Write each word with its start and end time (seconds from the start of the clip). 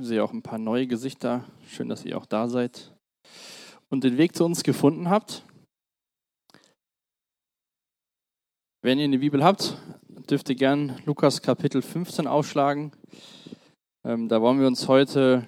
Ich 0.00 0.06
sehe 0.06 0.24
auch 0.24 0.32
ein 0.32 0.40
paar 0.40 0.58
neue 0.58 0.86
Gesichter. 0.86 1.44
Schön, 1.68 1.90
dass 1.90 2.06
ihr 2.06 2.16
auch 2.16 2.24
da 2.24 2.48
seid 2.48 2.90
und 3.90 4.02
den 4.02 4.16
Weg 4.16 4.34
zu 4.34 4.46
uns 4.46 4.62
gefunden 4.62 5.10
habt. 5.10 5.44
Wenn 8.82 8.98
ihr 8.98 9.04
eine 9.04 9.18
Bibel 9.18 9.44
habt, 9.44 9.76
dürft 10.30 10.48
ihr 10.48 10.54
gern 10.54 10.98
Lukas 11.04 11.42
Kapitel 11.42 11.82
15 11.82 12.26
aufschlagen. 12.26 12.92
Ähm, 14.02 14.30
da 14.30 14.40
wollen 14.40 14.58
wir 14.58 14.68
uns 14.68 14.88
heute 14.88 15.46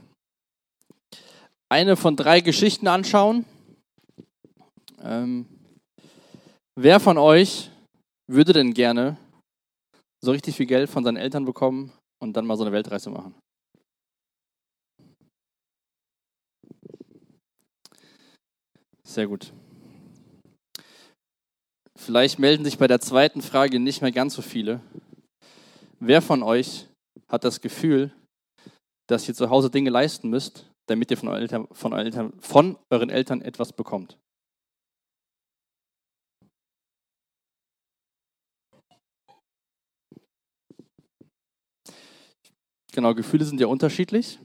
eine 1.71 1.97
von 1.97 2.15
drei 2.15 2.43
Geschichten 2.43 2.89
anschauen. 2.89 3.47
Ähm, 5.01 5.47
wer 6.79 7.01
von 7.01 7.17
euch 7.17 7.71
würde 8.31 8.53
denn 8.53 8.75
gerne 8.75 9.17
so 10.23 10.31
richtig 10.31 10.57
viel 10.57 10.67
Geld 10.67 10.91
von 10.91 11.05
seinen 11.05 11.17
Eltern 11.17 11.47
bekommen 11.47 11.91
und 12.21 12.37
dann 12.37 12.45
mal 12.45 12.59
so 12.59 12.65
eine 12.65 12.73
Weltreise 12.73 13.09
machen? 13.09 13.42
Sehr 19.05 19.27
gut. 19.27 19.53
Vielleicht 21.97 22.39
melden 22.39 22.65
sich 22.65 22.79
bei 22.79 22.87
der 22.87 23.01
zweiten 23.01 23.43
Frage 23.43 23.79
nicht 23.79 24.03
mehr 24.03 24.13
ganz 24.13 24.35
so 24.35 24.43
viele. 24.43 24.81
Wer 26.01 26.23
von 26.23 26.43
euch 26.43 26.89
hat 27.29 27.45
das 27.45 27.61
Gefühl, 27.61 28.13
dass 29.09 29.29
ihr 29.29 29.35
zu 29.35 29.51
Hause 29.51 29.71
Dinge 29.71 29.91
leisten 29.91 30.29
müsst, 30.31 30.71
damit 30.87 31.11
ihr 31.11 31.17
von 31.17 31.29
euren 31.29 31.43
Eltern, 31.43 31.69
von 31.73 31.93
euren 31.93 32.07
Eltern, 32.07 32.41
von 32.41 32.79
euren 32.91 33.11
Eltern 33.11 33.43
etwas 33.43 33.73
bekommt? 33.73 34.19
Genau, 42.93 43.15
Gefühle 43.15 43.45
sind 43.45 43.61
ja 43.61 43.69
unterschiedlich 43.69 44.39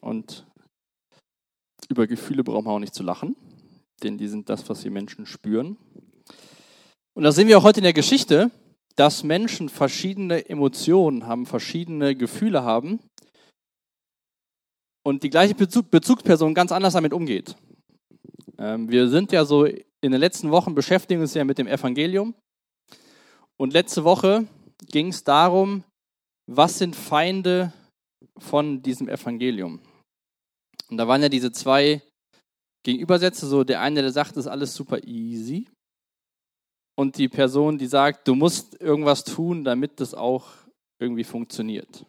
und 0.00 0.46
über 1.88 2.06
Gefühle 2.06 2.44
brauchen 2.44 2.66
wir 2.66 2.70
auch 2.70 2.78
nicht 2.78 2.94
zu 2.94 3.02
lachen 3.02 3.36
denn 4.04 4.18
die 4.18 4.28
sind 4.28 4.48
das, 4.48 4.68
was 4.68 4.82
die 4.82 4.90
Menschen 4.90 5.26
spüren. 5.26 5.76
Und 7.14 7.24
da 7.24 7.32
sehen 7.32 7.48
wir 7.48 7.58
auch 7.58 7.64
heute 7.64 7.80
in 7.80 7.84
der 7.84 7.92
Geschichte, 7.92 8.50
dass 8.96 9.24
Menschen 9.24 9.68
verschiedene 9.68 10.48
Emotionen 10.48 11.26
haben, 11.26 11.46
verschiedene 11.46 12.14
Gefühle 12.14 12.62
haben 12.62 13.00
und 15.04 15.22
die 15.22 15.30
gleiche 15.30 15.54
Bezugsperson 15.54 16.54
ganz 16.54 16.72
anders 16.72 16.94
damit 16.94 17.12
umgeht. 17.12 17.56
Ähm, 18.58 18.88
wir 18.88 19.08
sind 19.08 19.32
ja 19.32 19.44
so 19.44 19.64
in 19.64 20.12
den 20.12 20.20
letzten 20.20 20.50
Wochen 20.50 20.74
beschäftigen 20.74 21.20
uns 21.20 21.34
ja 21.34 21.44
mit 21.44 21.58
dem 21.58 21.66
Evangelium. 21.66 22.34
Und 23.56 23.72
letzte 23.72 24.04
Woche 24.04 24.46
ging 24.90 25.08
es 25.08 25.24
darum, 25.24 25.84
was 26.46 26.78
sind 26.78 26.94
Feinde 26.94 27.72
von 28.38 28.82
diesem 28.82 29.08
Evangelium? 29.08 29.80
Und 30.90 30.98
da 30.98 31.08
waren 31.08 31.22
ja 31.22 31.28
diese 31.28 31.52
zwei 31.52 32.02
gegenübersetze, 32.84 33.46
so 33.46 33.64
der 33.64 33.80
eine, 33.80 34.02
der 34.02 34.12
sagt, 34.12 34.36
ist 34.36 34.46
alles 34.46 34.74
super 34.74 35.02
easy. 35.04 35.66
Und 36.96 37.18
die 37.18 37.28
Person, 37.28 37.78
die 37.78 37.88
sagt, 37.88 38.28
du 38.28 38.36
musst 38.36 38.80
irgendwas 38.80 39.24
tun, 39.24 39.64
damit 39.64 39.98
das 39.98 40.14
auch 40.14 40.46
irgendwie 41.00 41.24
funktioniert. 41.24 42.04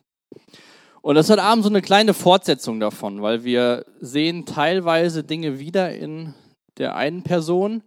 Und 1.01 1.15
das 1.15 1.25
ist 1.25 1.31
heute 1.31 1.43
Abend 1.43 1.63
so 1.63 1.69
eine 1.69 1.81
kleine 1.81 2.13
Fortsetzung 2.13 2.79
davon, 2.79 3.21
weil 3.21 3.43
wir 3.43 3.85
sehen 3.99 4.45
teilweise 4.45 5.23
Dinge 5.23 5.59
wieder 5.59 5.95
in 5.95 6.33
der 6.77 6.95
einen 6.95 7.23
Person, 7.23 7.83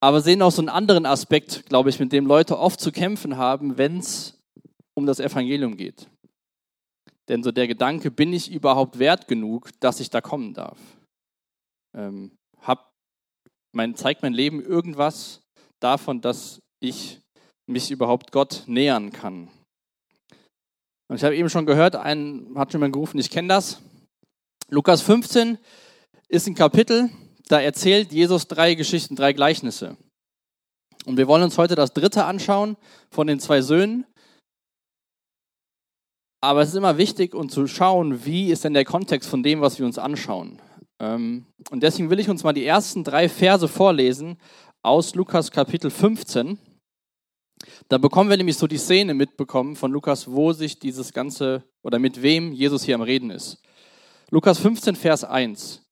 aber 0.00 0.20
sehen 0.20 0.42
auch 0.42 0.52
so 0.52 0.62
einen 0.62 0.68
anderen 0.68 1.06
Aspekt, 1.06 1.66
glaube 1.66 1.90
ich, 1.90 1.98
mit 1.98 2.12
dem 2.12 2.26
Leute 2.26 2.58
oft 2.58 2.80
zu 2.80 2.92
kämpfen 2.92 3.36
haben, 3.36 3.76
wenn 3.76 3.98
es 3.98 4.40
um 4.94 5.06
das 5.06 5.20
Evangelium 5.20 5.76
geht. 5.76 6.08
Denn 7.28 7.42
so 7.42 7.52
der 7.52 7.68
Gedanke, 7.68 8.10
bin 8.10 8.32
ich 8.32 8.50
überhaupt 8.50 8.98
wert 8.98 9.28
genug, 9.28 9.70
dass 9.80 10.00
ich 10.00 10.08
da 10.10 10.20
kommen 10.20 10.54
darf? 10.54 10.78
Ähm, 11.98 12.30
hab 12.62 12.92
mein, 13.74 13.94
zeigt 13.96 14.22
mein 14.22 14.32
Leben 14.32 14.62
irgendwas 14.62 15.42
davon, 15.80 16.20
dass 16.20 16.60
ich 16.80 17.20
mich 17.66 17.90
überhaupt 17.90 18.32
Gott 18.32 18.62
nähern 18.66 19.12
kann. 19.12 19.48
Und 21.10 21.16
ich 21.16 21.24
habe 21.24 21.36
eben 21.36 21.50
schon 21.50 21.66
gehört, 21.66 21.96
ein 21.96 22.52
hat 22.54 22.72
schon 22.72 22.80
mal 22.80 22.90
gerufen, 22.90 23.18
ich 23.18 23.30
kenne 23.30 23.48
das. 23.48 23.82
Lukas 24.70 25.02
15 25.02 25.58
ist 26.28 26.46
ein 26.46 26.54
Kapitel, 26.54 27.10
da 27.48 27.60
erzählt 27.60 28.12
Jesus 28.12 28.46
drei 28.46 28.74
Geschichten, 28.74 29.16
drei 29.16 29.32
Gleichnisse. 29.32 29.96
Und 31.06 31.16
wir 31.16 31.26
wollen 31.26 31.42
uns 31.42 31.56
heute 31.56 31.74
das 31.74 31.94
dritte 31.94 32.24
anschauen 32.24 32.76
von 33.10 33.26
den 33.26 33.40
zwei 33.40 33.62
Söhnen. 33.62 34.06
Aber 36.42 36.60
es 36.60 36.68
ist 36.68 36.74
immer 36.74 36.98
wichtig, 36.98 37.34
um 37.34 37.48
zu 37.48 37.66
schauen, 37.66 38.24
wie 38.26 38.50
ist 38.50 38.64
denn 38.64 38.74
der 38.74 38.84
Kontext 38.84 39.28
von 39.28 39.42
dem, 39.42 39.60
was 39.62 39.78
wir 39.78 39.86
uns 39.86 39.98
anschauen. 39.98 40.60
Ähm, 41.00 41.46
und 41.70 41.82
deswegen 41.82 42.10
will 42.10 42.20
ich 42.20 42.28
uns 42.28 42.44
mal 42.44 42.52
die 42.52 42.64
ersten 42.64 43.04
drei 43.04 43.28
Verse 43.28 43.68
vorlesen 43.68 44.38
aus 44.82 45.14
Lukas 45.14 45.50
Kapitel 45.50 45.90
15. 45.90 46.58
Da 47.88 47.98
bekommen 47.98 48.30
wir 48.30 48.36
nämlich 48.36 48.56
so 48.56 48.66
die 48.66 48.78
Szene 48.78 49.14
mitbekommen 49.14 49.76
von 49.76 49.90
Lukas, 49.90 50.30
wo 50.30 50.52
sich 50.52 50.78
dieses 50.78 51.12
Ganze 51.12 51.64
oder 51.82 51.98
mit 51.98 52.22
wem 52.22 52.52
Jesus 52.52 52.84
hier 52.84 52.94
am 52.94 53.02
Reden 53.02 53.30
ist. 53.30 53.62
Lukas 54.30 54.58
15, 54.58 54.96
Vers 54.96 55.24
1. 55.24 55.84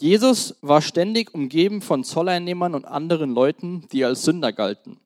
Jesus 0.00 0.56
war 0.60 0.80
ständig 0.80 1.34
umgeben 1.34 1.80
von 1.80 2.04
Zolleinnehmern 2.04 2.74
und 2.74 2.84
anderen 2.84 3.32
Leuten, 3.32 3.88
die 3.90 4.04
als 4.04 4.22
Sünder 4.22 4.52
galten. 4.52 5.00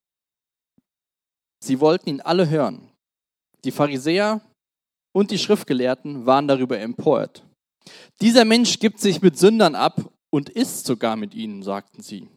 Sie 1.63 1.81
wollten 1.81 2.11
ihn 2.11 2.21
alle 2.21 2.51
hören. 2.51 2.91
Die 3.65 3.71
Pharisäer 3.71 4.41
und 5.13 5.31
die 5.31 5.39
Schriftgelehrten 5.39 6.27
waren 6.27 6.49
darüber 6.49 6.79
empört. 6.79 7.45
Dieser 8.21 8.45
Mensch 8.45 8.79
gibt 8.79 9.01
sich 9.01 9.23
mit 9.23 9.39
Sündern 9.39 9.75
ab 9.75 10.13
und 10.31 10.49
isst 10.49 10.87
sogar 10.87 11.17
mit 11.17 11.35
ihnen, 11.35 11.63
sagten 11.63 12.03
sie. 12.03 12.29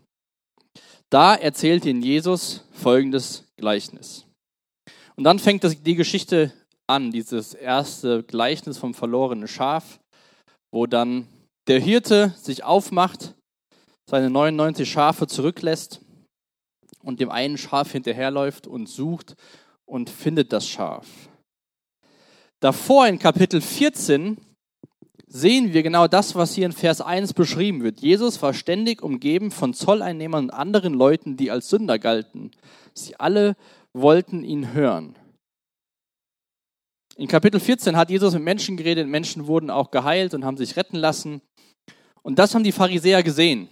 Da 1.09 1.35
erzählt 1.35 1.85
ihnen 1.85 2.01
Jesus 2.01 2.67
folgendes 2.71 3.45
Gleichnis. 3.57 4.25
Und 5.15 5.23
dann 5.23 5.39
fängt 5.39 5.63
die 5.85 5.95
Geschichte 5.95 6.51
an, 6.87 7.11
dieses 7.11 7.53
erste 7.53 8.23
Gleichnis 8.23 8.77
vom 8.77 8.93
verlorenen 8.93 9.47
Schaf, 9.47 9.99
wo 10.71 10.87
dann 10.87 11.27
der 11.67 11.79
Hirte 11.79 12.33
sich 12.37 12.63
aufmacht, 12.63 13.33
seine 14.09 14.29
99 14.29 14.89
Schafe 14.89 15.27
zurücklässt 15.27 16.01
und 17.01 17.19
dem 17.19 17.29
einen 17.29 17.57
Schaf 17.57 17.91
hinterherläuft 17.91 18.67
und 18.67 18.87
sucht 18.87 19.35
und 19.85 20.09
findet 20.09 20.51
das 20.51 20.67
Schaf. 20.67 21.07
Davor 22.59 23.07
in 23.07 23.19
Kapitel 23.19 23.61
14 23.61 24.37
sehen 25.35 25.73
wir 25.73 25.83
genau 25.83 26.07
das, 26.07 26.33
was 26.35 26.55
hier 26.55 26.65
in 26.65 26.71
Vers 26.71 27.01
1 27.01 27.33
beschrieben 27.33 27.83
wird. 27.83 27.99
Jesus 27.99 28.41
war 28.41 28.53
ständig 28.53 29.03
umgeben 29.03 29.51
von 29.51 29.73
Zolleinnehmern 29.73 30.45
und 30.45 30.51
anderen 30.51 30.93
Leuten, 30.93 31.35
die 31.35 31.51
als 31.51 31.69
Sünder 31.69 31.99
galten. 31.99 32.51
Sie 32.93 33.19
alle 33.19 33.57
wollten 33.91 34.45
ihn 34.45 34.73
hören. 34.73 35.17
In 37.17 37.27
Kapitel 37.27 37.59
14 37.59 37.97
hat 37.97 38.09
Jesus 38.09 38.33
mit 38.33 38.43
Menschen 38.43 38.77
geredet, 38.77 39.09
Menschen 39.09 39.45
wurden 39.45 39.69
auch 39.69 39.91
geheilt 39.91 40.33
und 40.33 40.45
haben 40.45 40.55
sich 40.55 40.77
retten 40.77 40.97
lassen. 40.97 41.41
Und 42.21 42.39
das 42.39 42.55
haben 42.55 42.63
die 42.63 42.71
Pharisäer 42.71 43.21
gesehen. 43.21 43.67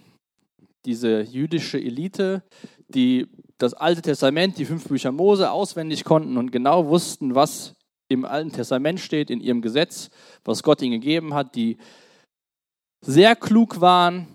Diese 0.84 1.22
jüdische 1.22 1.78
Elite, 1.78 2.42
die 2.88 3.26
das 3.56 3.72
Alte 3.72 4.02
Testament, 4.02 4.58
die 4.58 4.66
fünf 4.66 4.86
Bücher 4.86 5.12
Mose 5.12 5.50
auswendig 5.50 6.04
konnten 6.04 6.36
und 6.36 6.52
genau 6.52 6.88
wussten, 6.88 7.34
was 7.34 7.74
im 8.14 8.24
Alten 8.24 8.52
Testament 8.52 9.00
steht, 9.00 9.30
in 9.30 9.40
ihrem 9.40 9.60
Gesetz, 9.60 10.10
was 10.44 10.62
Gott 10.62 10.82
ihnen 10.82 10.92
gegeben 10.92 11.34
hat, 11.34 11.54
die 11.54 11.76
sehr 13.04 13.36
klug 13.36 13.80
waren, 13.80 14.26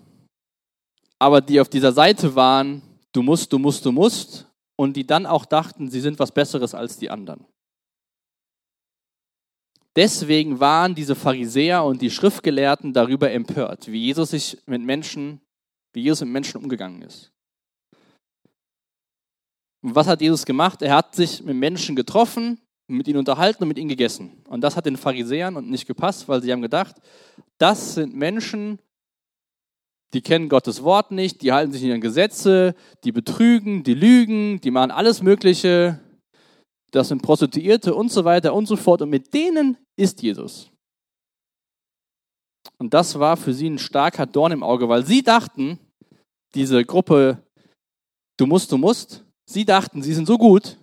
aber 1.18 1.40
die 1.40 1.60
auf 1.60 1.68
dieser 1.68 1.92
Seite 1.92 2.34
waren, 2.34 2.82
du 3.12 3.22
musst, 3.22 3.52
du 3.52 3.58
musst, 3.58 3.84
du 3.84 3.92
musst, 3.92 4.46
und 4.76 4.96
die 4.96 5.06
dann 5.06 5.26
auch 5.26 5.44
dachten, 5.44 5.90
sie 5.90 6.00
sind 6.00 6.18
was 6.18 6.32
Besseres 6.32 6.74
als 6.74 6.96
die 6.96 7.10
anderen. 7.10 7.44
Deswegen 9.96 10.60
waren 10.60 10.94
diese 10.94 11.14
Pharisäer 11.14 11.84
und 11.84 12.00
die 12.00 12.10
Schriftgelehrten 12.10 12.92
darüber 12.92 13.30
empört, 13.30 13.88
wie 13.88 14.04
Jesus 14.04 14.30
sich 14.30 14.56
mit 14.66 14.80
Menschen, 14.82 15.40
wie 15.92 16.02
Jesus 16.02 16.20
mit 16.22 16.30
Menschen 16.30 16.62
umgegangen 16.62 17.02
ist. 17.02 17.32
Und 19.82 19.94
was 19.94 20.06
hat 20.06 20.20
Jesus 20.20 20.46
gemacht? 20.46 20.80
Er 20.80 20.94
hat 20.94 21.14
sich 21.14 21.42
mit 21.42 21.56
Menschen 21.56 21.96
getroffen, 21.96 22.60
mit 22.90 23.08
ihnen 23.08 23.18
unterhalten 23.18 23.62
und 23.62 23.68
mit 23.68 23.78
ihnen 23.78 23.88
gegessen. 23.88 24.42
Und 24.48 24.60
das 24.62 24.76
hat 24.76 24.86
den 24.86 24.96
Pharisäern 24.96 25.56
und 25.56 25.70
nicht 25.70 25.86
gepasst, 25.86 26.28
weil 26.28 26.42
sie 26.42 26.52
haben 26.52 26.62
gedacht, 26.62 26.96
das 27.58 27.94
sind 27.94 28.14
Menschen, 28.14 28.78
die 30.12 30.22
kennen 30.22 30.48
Gottes 30.48 30.82
Wort 30.82 31.12
nicht, 31.12 31.42
die 31.42 31.52
halten 31.52 31.72
sich 31.72 31.82
nicht 31.82 31.92
an 31.92 32.00
Gesetze, 32.00 32.74
die 33.04 33.12
betrügen, 33.12 33.84
die 33.84 33.94
lügen, 33.94 34.60
die 34.60 34.70
machen 34.70 34.90
alles 34.90 35.22
Mögliche, 35.22 36.00
das 36.90 37.08
sind 37.08 37.22
Prostituierte 37.22 37.94
und 37.94 38.10
so 38.10 38.24
weiter 38.24 38.54
und 38.54 38.66
so 38.66 38.76
fort. 38.76 39.02
Und 39.02 39.10
mit 39.10 39.32
denen 39.32 39.76
ist 39.96 40.22
Jesus. 40.22 40.70
Und 42.78 42.92
das 42.92 43.18
war 43.18 43.36
für 43.36 43.54
sie 43.54 43.68
ein 43.68 43.78
starker 43.78 44.26
Dorn 44.26 44.52
im 44.52 44.62
Auge, 44.62 44.88
weil 44.88 45.04
sie 45.06 45.22
dachten, 45.22 45.78
diese 46.54 46.84
Gruppe, 46.84 47.42
du 48.36 48.46
musst, 48.46 48.72
du 48.72 48.78
musst, 48.78 49.24
sie 49.46 49.64
dachten, 49.64 50.02
sie 50.02 50.14
sind 50.14 50.26
so 50.26 50.36
gut, 50.36 50.76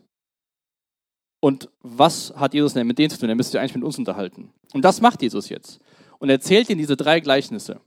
und 1.40 1.70
was 1.82 2.34
hat 2.36 2.54
Jesus 2.54 2.74
denn 2.74 2.88
mit 2.88 2.98
denen 2.98 3.10
zu 3.10 3.20
tun? 3.20 3.30
Er 3.30 3.36
müsste 3.36 3.52
sich 3.52 3.60
eigentlich 3.60 3.76
mit 3.76 3.84
uns 3.84 3.98
unterhalten. 3.98 4.52
Und 4.74 4.84
das 4.84 5.02
macht 5.02 5.22
Jesus 5.22 5.50
jetzt. 5.50 5.80
und 6.20 6.30
erzählt 6.30 6.70
ihnen 6.70 6.80
diese 6.80 6.98
drei 6.98 7.20
Gleichnisse. 7.20 7.80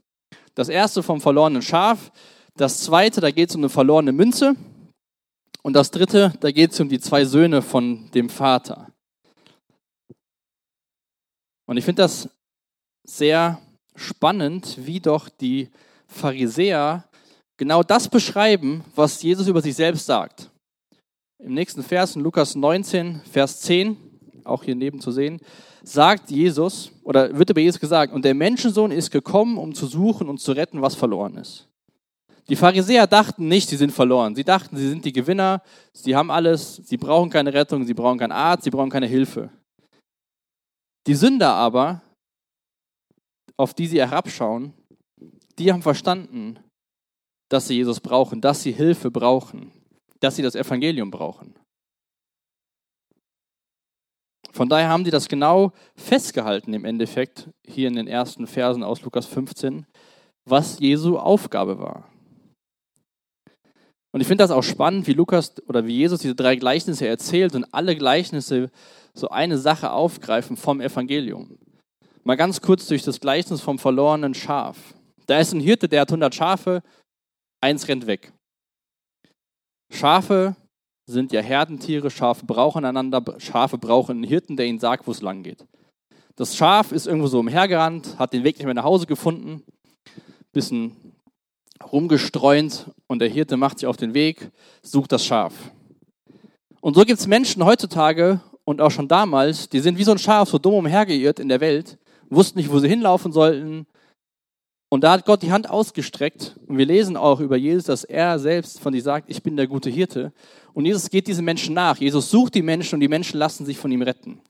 Das 0.55 0.69
erste 0.69 1.03
vom 1.03 1.21
verlorenen 1.21 1.61
Schaf, 1.61 2.11
das 2.55 2.81
zweite, 2.81 3.21
da 3.21 3.31
geht 3.31 3.49
es 3.49 3.55
um 3.55 3.61
eine 3.61 3.69
verlorene 3.69 4.11
Münze 4.11 4.55
und 5.63 5.73
das 5.73 5.91
dritte, 5.91 6.33
da 6.39 6.51
geht 6.51 6.71
es 6.71 6.79
um 6.79 6.89
die 6.89 6.99
zwei 6.99 7.25
Söhne 7.25 7.61
von 7.61 8.09
dem 8.11 8.29
Vater. 8.29 8.91
Und 11.65 11.77
ich 11.77 11.85
finde 11.85 12.01
das 12.01 12.29
sehr 13.03 13.61
spannend, 13.95 14.77
wie 14.85 14.99
doch 14.99 15.29
die 15.29 15.69
Pharisäer 16.07 17.09
genau 17.57 17.83
das 17.83 18.09
beschreiben, 18.09 18.83
was 18.95 19.21
Jesus 19.21 19.47
über 19.47 19.61
sich 19.61 19.75
selbst 19.75 20.05
sagt. 20.05 20.49
Im 21.43 21.55
nächsten 21.55 21.81
Vers, 21.81 22.15
in 22.15 22.21
Lukas 22.21 22.55
19, 22.55 23.21
Vers 23.31 23.61
10, 23.61 23.97
auch 24.43 24.63
hier 24.63 24.75
neben 24.75 25.01
zu 25.01 25.11
sehen, 25.11 25.39
sagt 25.81 26.29
Jesus, 26.29 26.91
oder 27.03 27.35
wird 27.35 27.49
über 27.49 27.61
Jesus 27.61 27.79
gesagt, 27.79 28.13
und 28.13 28.23
der 28.23 28.35
Menschensohn 28.35 28.91
ist 28.91 29.09
gekommen, 29.09 29.57
um 29.57 29.73
zu 29.73 29.87
suchen 29.87 30.29
und 30.29 30.39
zu 30.39 30.51
retten, 30.51 30.83
was 30.83 30.93
verloren 30.93 31.37
ist. 31.37 31.67
Die 32.47 32.55
Pharisäer 32.55 33.07
dachten 33.07 33.47
nicht, 33.47 33.69
sie 33.69 33.77
sind 33.77 33.91
verloren. 33.91 34.35
Sie 34.35 34.43
dachten, 34.43 34.77
sie 34.77 34.87
sind 34.87 35.03
die 35.03 35.13
Gewinner, 35.13 35.63
sie 35.93 36.15
haben 36.15 36.29
alles, 36.29 36.75
sie 36.75 36.97
brauchen 36.97 37.31
keine 37.31 37.53
Rettung, 37.53 37.85
sie 37.85 37.93
brauchen 37.95 38.19
keinen 38.19 38.33
Arzt, 38.33 38.63
sie 38.63 38.69
brauchen 38.69 38.89
keine 38.91 39.07
Hilfe. 39.07 39.49
Die 41.07 41.15
Sünder 41.15 41.53
aber, 41.53 42.03
auf 43.57 43.73
die 43.73 43.87
sie 43.87 43.99
herabschauen, 43.99 44.73
die 45.57 45.71
haben 45.71 45.81
verstanden, 45.81 46.59
dass 47.49 47.67
sie 47.67 47.75
Jesus 47.75 47.99
brauchen, 47.99 48.41
dass 48.41 48.61
sie 48.61 48.71
Hilfe 48.71 49.09
brauchen, 49.09 49.71
dass 50.21 50.37
sie 50.37 50.41
das 50.41 50.55
Evangelium 50.55 51.11
brauchen. 51.11 51.55
Von 54.53 54.69
daher 54.69 54.89
haben 54.89 55.03
die 55.03 55.11
das 55.11 55.27
genau 55.27 55.71
festgehalten 55.95 56.73
im 56.73 56.85
Endeffekt 56.85 57.49
hier 57.65 57.87
in 57.87 57.95
den 57.95 58.07
ersten 58.07 58.47
Versen 58.47 58.83
aus 58.83 59.01
Lukas 59.01 59.25
15, 59.25 59.85
was 60.45 60.79
Jesu 60.79 61.17
Aufgabe 61.17 61.79
war. 61.79 62.07
Und 64.11 64.19
ich 64.19 64.27
finde 64.27 64.43
das 64.43 64.51
auch 64.51 64.63
spannend, 64.63 65.07
wie 65.07 65.13
Lukas 65.13 65.53
oder 65.67 65.85
wie 65.85 65.95
Jesus 65.95 66.19
diese 66.19 66.35
drei 66.35 66.57
Gleichnisse 66.57 67.07
erzählt 67.07 67.55
und 67.55 67.65
alle 67.73 67.95
Gleichnisse 67.95 68.69
so 69.13 69.29
eine 69.29 69.57
Sache 69.57 69.91
aufgreifen 69.91 70.57
vom 70.57 70.81
Evangelium. 70.81 71.57
Mal 72.23 72.35
ganz 72.35 72.61
kurz 72.61 72.87
durch 72.87 73.03
das 73.03 73.19
Gleichnis 73.21 73.61
vom 73.61 73.79
verlorenen 73.79 74.33
Schaf. 74.33 74.77
Da 75.27 75.39
ist 75.39 75.53
ein 75.53 75.61
Hirte, 75.61 75.87
der 75.87 76.01
hat 76.01 76.09
100 76.09 76.35
Schafe, 76.35 76.83
eins 77.61 77.87
rennt 77.87 78.05
weg. 78.05 78.33
Schafe 79.91 80.55
sind 81.05 81.31
ja 81.31 81.41
Herdentiere, 81.41 82.09
Schafe 82.09 82.45
brauchen 82.45 82.85
einander, 82.85 83.23
Schafe 83.37 83.77
brauchen 83.77 84.17
einen 84.17 84.23
Hirten, 84.23 84.57
der 84.57 84.65
ihnen 84.65 84.79
sagt, 84.79 85.05
wo 85.05 85.11
es 85.11 85.21
lang 85.21 85.43
geht. 85.43 85.65
Das 86.35 86.55
Schaf 86.55 86.91
ist 86.91 87.07
irgendwo 87.07 87.27
so 87.27 87.39
umhergerannt, 87.39 88.17
hat 88.17 88.33
den 88.33 88.43
Weg 88.43 88.57
nicht 88.57 88.65
mehr 88.65 88.73
nach 88.73 88.83
Hause 88.83 89.05
gefunden, 89.05 89.63
bisschen 90.53 90.95
rumgestreunt 91.91 92.89
und 93.07 93.19
der 93.19 93.29
Hirte 93.29 93.57
macht 93.57 93.79
sich 93.79 93.87
auf 93.87 93.97
den 93.97 94.13
Weg, 94.13 94.49
sucht 94.81 95.11
das 95.11 95.25
Schaf. 95.25 95.53
Und 96.79 96.95
so 96.95 97.03
gibt 97.03 97.19
es 97.19 97.27
Menschen 97.27 97.63
heutzutage 97.65 98.39
und 98.63 98.81
auch 98.81 98.91
schon 98.91 99.07
damals, 99.07 99.69
die 99.69 99.79
sind 99.79 99.97
wie 99.97 100.03
so 100.03 100.11
ein 100.11 100.17
Schaf 100.17 100.49
so 100.49 100.57
dumm 100.57 100.75
umhergeirrt 100.75 101.39
in 101.39 101.49
der 101.49 101.59
Welt, 101.59 101.97
wussten 102.29 102.59
nicht, 102.59 102.71
wo 102.71 102.79
sie 102.79 102.87
hinlaufen 102.87 103.31
sollten. 103.31 103.85
Und 104.93 105.05
da 105.05 105.13
hat 105.13 105.25
Gott 105.25 105.41
die 105.41 105.53
Hand 105.53 105.69
ausgestreckt 105.69 106.57
und 106.67 106.77
wir 106.77 106.85
lesen 106.85 107.15
auch 107.15 107.39
über 107.39 107.55
Jesus, 107.55 107.85
dass 107.85 108.03
er 108.03 108.37
selbst 108.39 108.81
von 108.81 108.91
sich 108.91 109.03
sagt, 109.03 109.29
ich 109.29 109.41
bin 109.41 109.55
der 109.55 109.67
gute 109.67 109.89
Hirte. 109.89 110.33
Und 110.73 110.85
Jesus 110.85 111.09
geht 111.09 111.27
diesen 111.27 111.45
Menschen 111.45 111.73
nach. 111.73 111.95
Jesus 111.95 112.29
sucht 112.29 112.55
die 112.55 112.61
Menschen 112.61 112.95
und 112.95 112.99
die 112.99 113.07
Menschen 113.07 113.39
lassen 113.39 113.65
sich 113.65 113.77
von 113.77 113.89
ihm 113.89 114.01
retten. 114.01 114.41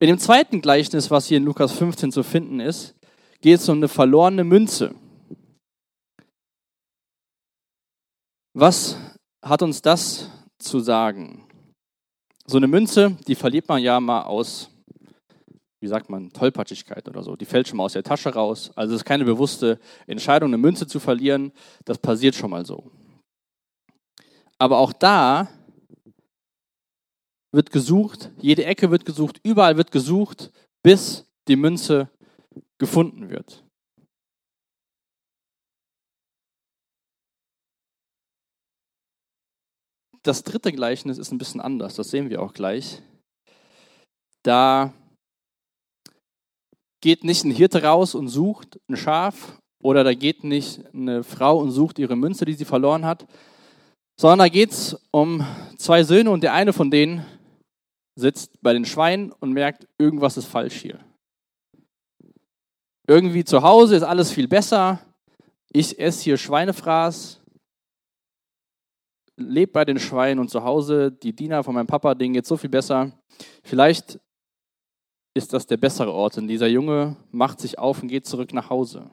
In 0.00 0.08
dem 0.08 0.18
zweiten 0.18 0.60
Gleichnis, 0.60 1.12
was 1.12 1.26
hier 1.26 1.36
in 1.36 1.44
Lukas 1.44 1.70
15 1.70 2.10
zu 2.10 2.24
finden 2.24 2.58
ist, 2.58 2.96
geht 3.40 3.60
es 3.60 3.68
um 3.68 3.76
eine 3.76 3.86
verlorene 3.86 4.42
Münze. 4.42 4.96
Was 8.52 8.96
hat 9.44 9.62
uns 9.62 9.80
das 9.80 10.28
zu 10.58 10.80
sagen? 10.80 11.46
So 12.46 12.56
eine 12.56 12.66
Münze, 12.66 13.16
die 13.28 13.36
verliert 13.36 13.68
man 13.68 13.80
ja 13.80 14.00
mal 14.00 14.22
aus, 14.22 14.70
wie 15.84 15.88
sagt 15.88 16.08
man, 16.08 16.32
Tollpatschigkeit 16.32 17.06
oder 17.10 17.22
so. 17.22 17.36
Die 17.36 17.44
fällt 17.44 17.68
schon 17.68 17.76
mal 17.76 17.84
aus 17.84 17.92
der 17.92 18.02
Tasche 18.02 18.32
raus. 18.32 18.70
Also 18.74 18.94
es 18.94 19.02
ist 19.02 19.04
keine 19.04 19.26
bewusste 19.26 19.78
Entscheidung, 20.06 20.48
eine 20.48 20.56
Münze 20.56 20.86
zu 20.86 20.98
verlieren. 20.98 21.52
Das 21.84 21.98
passiert 21.98 22.34
schon 22.34 22.48
mal 22.48 22.64
so. 22.64 22.90
Aber 24.56 24.78
auch 24.78 24.94
da 24.94 25.46
wird 27.52 27.70
gesucht, 27.70 28.30
jede 28.40 28.64
Ecke 28.64 28.90
wird 28.90 29.04
gesucht, 29.04 29.40
überall 29.42 29.76
wird 29.76 29.92
gesucht, 29.92 30.50
bis 30.82 31.26
die 31.48 31.56
Münze 31.56 32.08
gefunden 32.78 33.28
wird. 33.28 33.62
Das 40.22 40.44
dritte 40.44 40.72
Gleichnis 40.72 41.18
ist 41.18 41.30
ein 41.30 41.36
bisschen 41.36 41.60
anders, 41.60 41.96
das 41.96 42.08
sehen 42.08 42.30
wir 42.30 42.40
auch 42.40 42.54
gleich. 42.54 43.02
Da 44.42 44.94
geht 47.04 47.22
nicht 47.22 47.44
ein 47.44 47.50
Hirte 47.50 47.82
raus 47.82 48.14
und 48.14 48.28
sucht 48.28 48.80
ein 48.88 48.96
Schaf 48.96 49.60
oder 49.82 50.04
da 50.04 50.14
geht 50.14 50.42
nicht 50.42 50.80
eine 50.94 51.22
Frau 51.22 51.58
und 51.58 51.70
sucht 51.70 51.98
ihre 51.98 52.16
Münze, 52.16 52.46
die 52.46 52.54
sie 52.54 52.64
verloren 52.64 53.04
hat, 53.04 53.26
sondern 54.18 54.38
da 54.38 54.48
geht 54.48 54.70
es 54.70 54.98
um 55.10 55.44
zwei 55.76 56.02
Söhne 56.02 56.30
und 56.30 56.42
der 56.42 56.54
eine 56.54 56.72
von 56.72 56.90
denen 56.90 57.26
sitzt 58.16 58.58
bei 58.62 58.72
den 58.72 58.86
Schweinen 58.86 59.32
und 59.32 59.52
merkt, 59.52 59.86
irgendwas 59.98 60.38
ist 60.38 60.46
falsch 60.46 60.76
hier. 60.76 60.98
Irgendwie 63.06 63.44
zu 63.44 63.62
Hause 63.62 63.96
ist 63.96 64.02
alles 64.02 64.30
viel 64.30 64.48
besser. 64.48 64.98
Ich 65.70 65.98
esse 65.98 66.24
hier 66.24 66.38
Schweinefraß 66.38 67.38
lebe 69.36 69.72
bei 69.72 69.84
den 69.84 69.98
Schweinen 69.98 70.38
und 70.38 70.48
zu 70.48 70.64
Hause, 70.64 71.12
die 71.12 71.36
Diener 71.36 71.62
von 71.64 71.74
meinem 71.74 71.86
Papa, 71.86 72.14
denen 72.14 72.32
geht 72.32 72.46
so 72.46 72.56
viel 72.56 72.70
besser. 72.70 73.12
Vielleicht 73.62 74.18
ist 75.34 75.52
das 75.52 75.66
der 75.66 75.76
bessere 75.76 76.12
Ort, 76.12 76.36
denn 76.36 76.48
dieser 76.48 76.68
Junge 76.68 77.16
macht 77.32 77.60
sich 77.60 77.78
auf 77.78 78.02
und 78.02 78.08
geht 78.08 78.26
zurück 78.26 78.52
nach 78.52 78.70
Hause. 78.70 79.10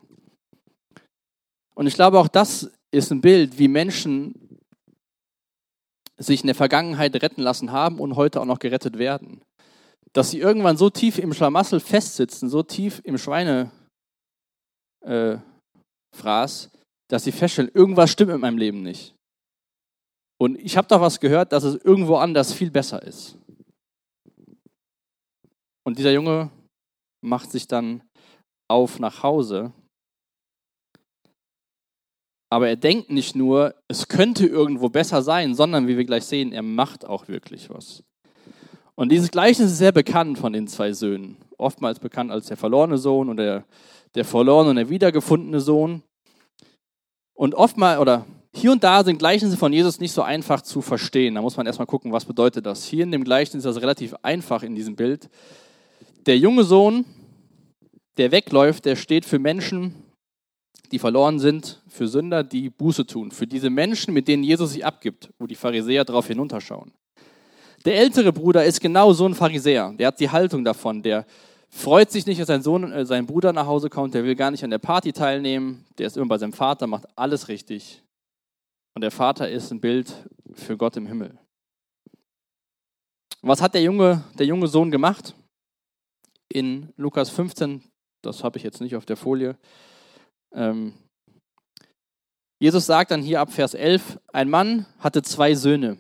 Und 1.76 1.88
ich 1.88 1.96
glaube, 1.96 2.20
auch 2.20 2.28
das 2.28 2.72
ist 2.92 3.12
ein 3.12 3.22
Bild, 3.22 3.58
wie 3.58 3.68
Menschen 3.68 4.60
sich 6.18 6.42
in 6.42 6.48
der 6.48 6.56
Vergangenheit 6.56 7.16
retten 7.16 7.42
lassen 7.42 7.72
haben 7.72 8.00
und 8.00 8.16
heute 8.16 8.40
auch 8.40 8.46
noch 8.46 8.60
gerettet 8.60 9.00
werden. 9.00 9.42
Dass 10.14 10.30
sie 10.30 10.40
irgendwann 10.40 10.78
so 10.78 10.90
tief 10.90 11.18
im 11.18 11.34
Schlamassel 11.34 11.80
festsitzen, 11.80 12.50
so 12.50 12.62
tief 12.62 13.02
im 13.04 13.18
Schweinefraß, 13.18 13.72
äh, 15.06 15.40
dass 17.10 17.24
sie 17.24 17.32
feststellen, 17.32 17.72
irgendwas 17.74 18.12
stimmt 18.12 18.32
mit 18.32 18.42
meinem 18.42 18.58
Leben 18.58 18.84
nicht. 18.84 19.16
Und 20.40 20.58
ich 20.60 20.78
habe 20.78 20.88
doch 20.88 21.02
was 21.02 21.20
gehört, 21.20 21.52
dass 21.52 21.64
es 21.64 21.76
irgendwo 21.84 22.16
anders 22.16 22.54
viel 22.54 22.72
besser 22.72 23.02
ist. 23.02 23.38
Und 25.84 25.98
dieser 25.98 26.12
Junge 26.12 26.52
macht 27.24 27.52
sich 27.52 27.68
dann 27.68 28.04
auf 28.70 29.00
nach 29.00 29.24
Hause. 29.24 29.74
Aber 32.52 32.68
er 32.68 32.76
denkt 32.76 33.10
nicht 33.10 33.36
nur, 33.36 33.76
es 33.88 34.08
könnte 34.08 34.46
irgendwo 34.46 34.90
besser 34.90 35.22
sein, 35.22 35.56
sondern 35.56 35.88
wie 35.88 35.98
wir 35.98 36.06
gleich 36.06 36.26
sehen, 36.26 36.52
er 36.52 36.64
macht 36.64 37.06
auch 37.06 37.28
wirklich 37.28 37.70
was. 37.70 38.04
Und 38.96 39.10
dieses 39.10 39.32
Gleichnis 39.32 39.72
ist 39.72 39.78
sehr 39.78 39.94
bekannt 39.94 40.38
von 40.38 40.54
den 40.54 40.68
zwei 40.68 40.92
Söhnen. 40.92 41.38
Oftmals 41.58 42.00
bekannt 42.00 42.32
als 42.32 42.48
der 42.48 42.58
verlorene 42.58 42.98
Sohn 42.98 43.30
oder 43.30 43.44
der, 43.44 43.66
der 44.16 44.26
verlorene 44.26 44.72
und 44.72 44.76
der 44.76 44.90
wiedergefundene 44.90 45.62
Sohn. 45.62 46.04
Und 47.34 47.56
oftmals, 47.56 48.00
oder 48.00 48.26
hier 48.54 48.72
und 48.72 48.84
da 48.84 49.04
sind 49.04 49.18
Gleichnisse 49.18 49.56
von 49.56 49.72
Jesus 49.72 50.00
nicht 50.00 50.12
so 50.12 50.22
einfach 50.22 50.62
zu 50.62 50.82
verstehen. 50.82 51.36
Da 51.36 51.42
muss 51.42 51.56
man 51.56 51.66
erstmal 51.66 51.88
gucken, 51.88 52.12
was 52.12 52.26
bedeutet 52.26 52.66
das. 52.66 52.84
Hier 52.84 53.04
in 53.04 53.12
dem 53.12 53.24
Gleichnis 53.24 53.64
ist 53.66 53.76
das 53.76 53.82
relativ 53.82 54.14
einfach 54.22 54.62
in 54.62 54.76
diesem 54.76 54.96
Bild. 54.96 55.30
Der 56.26 56.38
junge 56.38 56.64
Sohn, 56.64 57.06
der 58.18 58.32
wegläuft, 58.32 58.86
der 58.86 58.96
steht 58.96 59.26
für 59.26 59.40
Menschen, 59.40 59.96
die 60.92 61.00
verloren 61.00 61.40
sind, 61.40 61.82
für 61.88 62.08
Sünder, 62.08 62.44
die 62.44 62.70
Buße 62.70 63.06
tun, 63.06 63.32
für 63.32 63.48
diese 63.48 63.70
Menschen, 63.70 64.14
mit 64.14 64.28
denen 64.28 64.44
Jesus 64.44 64.74
sich 64.74 64.86
abgibt, 64.86 65.30
wo 65.40 65.48
die 65.48 65.56
Pharisäer 65.56 66.06
darauf 66.06 66.28
hinunterschauen. 66.28 66.92
Der 67.86 67.96
ältere 67.96 68.32
Bruder 68.32 68.64
ist 68.66 68.80
genau 68.80 69.14
so 69.14 69.26
ein 69.26 69.34
Pharisäer. 69.34 69.94
Der 69.98 70.08
hat 70.08 70.20
die 70.20 70.30
Haltung 70.30 70.64
davon. 70.64 71.02
Der 71.02 71.26
freut 71.70 72.12
sich 72.12 72.28
nicht, 72.28 72.40
dass 72.40 72.48
sein 72.48 72.62
Sohn, 72.62 72.92
äh, 72.92 73.06
sein 73.06 73.26
Bruder 73.26 73.54
nach 73.54 73.66
Hause 73.66 73.90
kommt. 73.90 74.14
Der 74.14 74.24
will 74.24 74.36
gar 74.36 74.52
nicht 74.52 74.64
an 74.64 74.70
der 74.70 74.78
Party 74.78 75.14
teilnehmen. 75.14 75.86
Der 75.98 76.08
ist 76.08 76.18
immer 76.18 76.28
bei 76.28 76.38
seinem 76.38 76.54
Vater, 76.54 76.86
macht 76.86 77.06
alles 77.16 77.48
richtig. 77.48 78.04
Und 78.94 79.02
der 79.02 79.10
Vater 79.10 79.50
ist 79.50 79.72
ein 79.72 79.82
Bild 79.82 80.14
für 80.54 80.78
Gott 80.78 80.98
im 80.98 81.08
Himmel. 81.08 81.40
Was 83.42 83.62
hat 83.62 83.74
der 83.74 83.82
junge, 83.82 84.24
der 84.38 84.46
junge 84.46 84.68
Sohn 84.68 84.92
gemacht? 84.92 85.34
In 86.52 86.94
Lukas 86.98 87.30
15, 87.30 87.84
das 88.22 88.44
habe 88.44 88.58
ich 88.58 88.64
jetzt 88.64 88.82
nicht 88.82 88.96
auf 88.96 89.06
der 89.06 89.18
Folie. 89.18 89.58
Ähm, 90.54 90.94
Jesus 92.60 92.86
sagt 92.86 93.12
dann 93.12 93.24
hier 93.24 93.40
ab 93.42 93.52
Vers 93.52 93.74
11, 93.74 94.20
ein 94.34 94.50
Mann 94.50 94.86
hatte 95.00 95.24
zwei 95.24 95.56
Söhne. 95.56 95.98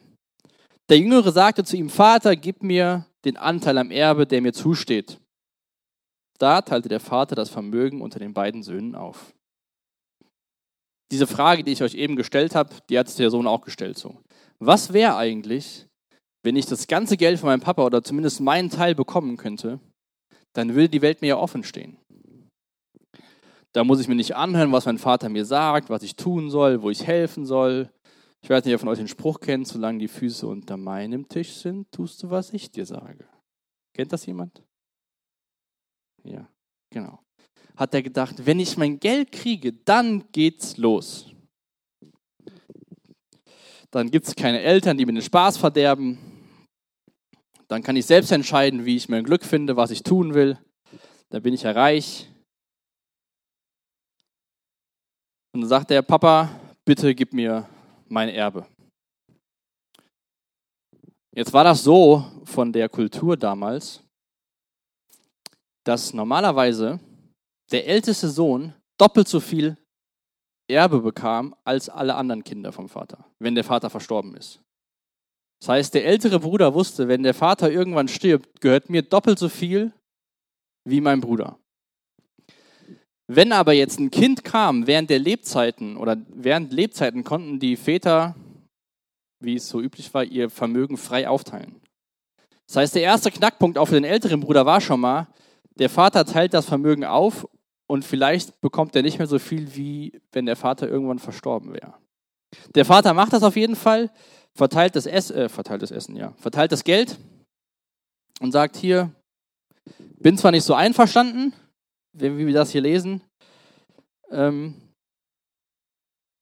Der 0.89 0.99
Jüngere 0.99 1.31
sagte 1.31 1.63
zu 1.63 1.77
ihm, 1.77 1.89
Vater, 1.89 2.35
gib 2.35 2.63
mir 2.63 3.07
den 3.23 3.37
Anteil 3.37 3.77
am 3.77 3.91
Erbe, 3.91 4.27
der 4.27 4.41
mir 4.41 4.53
zusteht. 4.53 5.19
Da 6.37 6.61
teilte 6.61 6.89
der 6.89 6.99
Vater 6.99 7.35
das 7.35 7.49
Vermögen 7.49 8.01
unter 8.01 8.19
den 8.19 8.33
beiden 8.33 8.61
Söhnen 8.61 8.95
auf. 8.95 9.33
Diese 11.11 11.27
Frage, 11.27 11.63
die 11.63 11.71
ich 11.71 11.83
euch 11.83 11.93
eben 11.93 12.15
gestellt 12.15 12.55
habe, 12.55 12.75
die 12.89 12.97
hat 12.97 13.17
der 13.17 13.29
Sohn 13.29 13.47
auch 13.47 13.61
gestellt. 13.61 13.97
So. 13.97 14.21
Was 14.59 14.93
wäre 14.93 15.15
eigentlich, 15.15 15.87
wenn 16.43 16.55
ich 16.55 16.65
das 16.65 16.87
ganze 16.87 17.17
Geld 17.17 17.39
von 17.39 17.47
meinem 17.47 17.61
Papa 17.61 17.83
oder 17.83 18.03
zumindest 18.03 18.39
meinen 18.39 18.69
Teil 18.69 18.95
bekommen 18.95 19.37
könnte, 19.37 19.79
dann 20.53 20.75
würde 20.75 20.89
die 20.89 21.01
Welt 21.01 21.21
mir 21.21 21.27
ja 21.27 21.37
offen 21.37 21.63
stehen. 21.63 21.97
Da 23.73 23.83
muss 23.83 24.01
ich 24.01 24.07
mir 24.07 24.15
nicht 24.15 24.35
anhören, 24.35 24.71
was 24.71 24.85
mein 24.85 24.97
Vater 24.97 25.29
mir 25.29 25.45
sagt, 25.45 25.89
was 25.89 26.03
ich 26.03 26.15
tun 26.15 26.49
soll, 26.49 26.81
wo 26.81 26.89
ich 26.89 27.07
helfen 27.07 27.45
soll. 27.45 27.89
Ich 28.43 28.49
weiß 28.49 28.65
nicht, 28.65 28.71
wer 28.71 28.79
von 28.79 28.89
euch 28.89 28.97
den 28.97 29.07
Spruch 29.07 29.39
kennt, 29.39 29.67
solange 29.67 29.99
die 29.99 30.07
Füße 30.07 30.45
unter 30.45 30.75
meinem 30.75 31.27
Tisch 31.29 31.53
sind, 31.53 31.89
tust 31.91 32.21
du, 32.23 32.29
was 32.29 32.51
ich 32.53 32.71
dir 32.71 32.85
sage. 32.85 33.25
Kennt 33.93 34.11
das 34.11 34.25
jemand? 34.25 34.61
Ja, 36.23 36.47
genau. 36.91 37.19
Hat 37.75 37.93
er 37.93 38.01
gedacht, 38.01 38.45
wenn 38.45 38.59
ich 38.59 38.77
mein 38.77 38.99
Geld 38.99 39.31
kriege, 39.31 39.73
dann 39.73 40.25
geht's 40.31 40.77
los. 40.77 41.27
Dann 43.89 44.09
gibt 44.09 44.27
es 44.27 44.35
keine 44.35 44.61
Eltern, 44.61 44.97
die 44.97 45.05
mir 45.05 45.13
den 45.13 45.21
Spaß 45.21 45.57
verderben. 45.57 46.30
Dann 47.71 47.83
kann 47.83 47.95
ich 47.95 48.05
selbst 48.05 48.33
entscheiden, 48.33 48.83
wie 48.83 48.97
ich 48.97 49.07
mein 49.07 49.23
Glück 49.23 49.45
finde, 49.45 49.77
was 49.77 49.91
ich 49.91 50.03
tun 50.03 50.33
will. 50.33 50.59
Da 51.29 51.39
bin 51.39 51.53
ich 51.53 51.61
ja 51.61 51.71
reich. 51.71 52.29
Und 55.53 55.61
dann 55.61 55.69
sagt 55.69 55.89
der 55.89 56.01
Papa, 56.01 56.49
bitte 56.83 57.15
gib 57.15 57.31
mir 57.31 57.65
mein 58.09 58.27
Erbe. 58.27 58.67
Jetzt 61.33 61.53
war 61.53 61.63
das 61.63 61.81
so 61.81 62.25
von 62.43 62.73
der 62.73 62.89
Kultur 62.89 63.37
damals, 63.37 64.03
dass 65.85 66.13
normalerweise 66.13 66.99
der 67.71 67.87
älteste 67.87 68.27
Sohn 68.27 68.73
doppelt 68.97 69.29
so 69.29 69.39
viel 69.39 69.77
Erbe 70.69 70.99
bekam 70.99 71.55
als 71.63 71.87
alle 71.87 72.15
anderen 72.15 72.43
Kinder 72.43 72.73
vom 72.73 72.89
Vater, 72.89 73.31
wenn 73.39 73.55
der 73.55 73.63
Vater 73.63 73.89
verstorben 73.89 74.35
ist. 74.35 74.61
Das 75.61 75.69
heißt, 75.69 75.93
der 75.93 76.05
ältere 76.05 76.39
Bruder 76.39 76.73
wusste, 76.73 77.07
wenn 77.07 77.21
der 77.21 77.35
Vater 77.35 77.71
irgendwann 77.71 78.07
stirbt, 78.07 78.61
gehört 78.61 78.89
mir 78.89 79.03
doppelt 79.03 79.37
so 79.37 79.47
viel 79.47 79.93
wie 80.85 81.01
mein 81.01 81.21
Bruder. 81.21 81.59
Wenn 83.27 83.51
aber 83.51 83.73
jetzt 83.73 83.99
ein 83.99 84.09
Kind 84.09 84.43
kam 84.43 84.87
während 84.87 85.11
der 85.11 85.19
Lebzeiten 85.19 85.97
oder 85.97 86.17
während 86.29 86.73
Lebzeiten 86.73 87.23
konnten 87.23 87.59
die 87.59 87.75
Väter, 87.75 88.35
wie 89.39 89.55
es 89.55 89.69
so 89.69 89.79
üblich 89.79 90.11
war, 90.15 90.23
ihr 90.23 90.49
Vermögen 90.49 90.97
frei 90.97 91.29
aufteilen. 91.29 91.79
Das 92.67 92.77
heißt, 92.77 92.95
der 92.95 93.03
erste 93.03 93.29
Knackpunkt 93.29 93.77
auch 93.77 93.85
für 93.85 93.95
den 93.95 94.03
älteren 94.03 94.39
Bruder 94.39 94.65
war 94.65 94.81
schon 94.81 94.99
mal, 94.99 95.27
der 95.77 95.89
Vater 95.89 96.25
teilt 96.25 96.55
das 96.55 96.65
Vermögen 96.65 97.05
auf 97.05 97.47
und 97.87 98.03
vielleicht 98.03 98.59
bekommt 98.61 98.95
er 98.95 99.03
nicht 99.03 99.19
mehr 99.19 99.27
so 99.27 99.37
viel, 99.37 99.75
wie 99.75 100.19
wenn 100.31 100.47
der 100.47 100.55
Vater 100.55 100.89
irgendwann 100.89 101.19
verstorben 101.19 101.73
wäre. 101.73 101.93
Der 102.73 102.85
Vater 102.85 103.13
macht 103.13 103.33
das 103.33 103.43
auf 103.43 103.55
jeden 103.55 103.75
Fall, 103.75 104.09
verteilt 104.55 104.95
das, 104.95 105.05
Ess, 105.05 105.31
äh, 105.31 105.49
verteilt 105.49 105.81
das 105.81 105.91
Essen, 105.91 106.15
ja, 106.15 106.33
verteilt 106.33 106.71
das 106.71 106.83
Geld 106.83 107.17
und 108.39 108.51
sagt 108.51 108.75
hier, 108.75 109.11
bin 110.19 110.37
zwar 110.37 110.51
nicht 110.51 110.63
so 110.63 110.73
einverstanden, 110.73 111.53
wie 112.13 112.45
wir 112.45 112.53
das 112.53 112.71
hier 112.71 112.81
lesen, 112.81 113.21
ähm, 114.29 114.75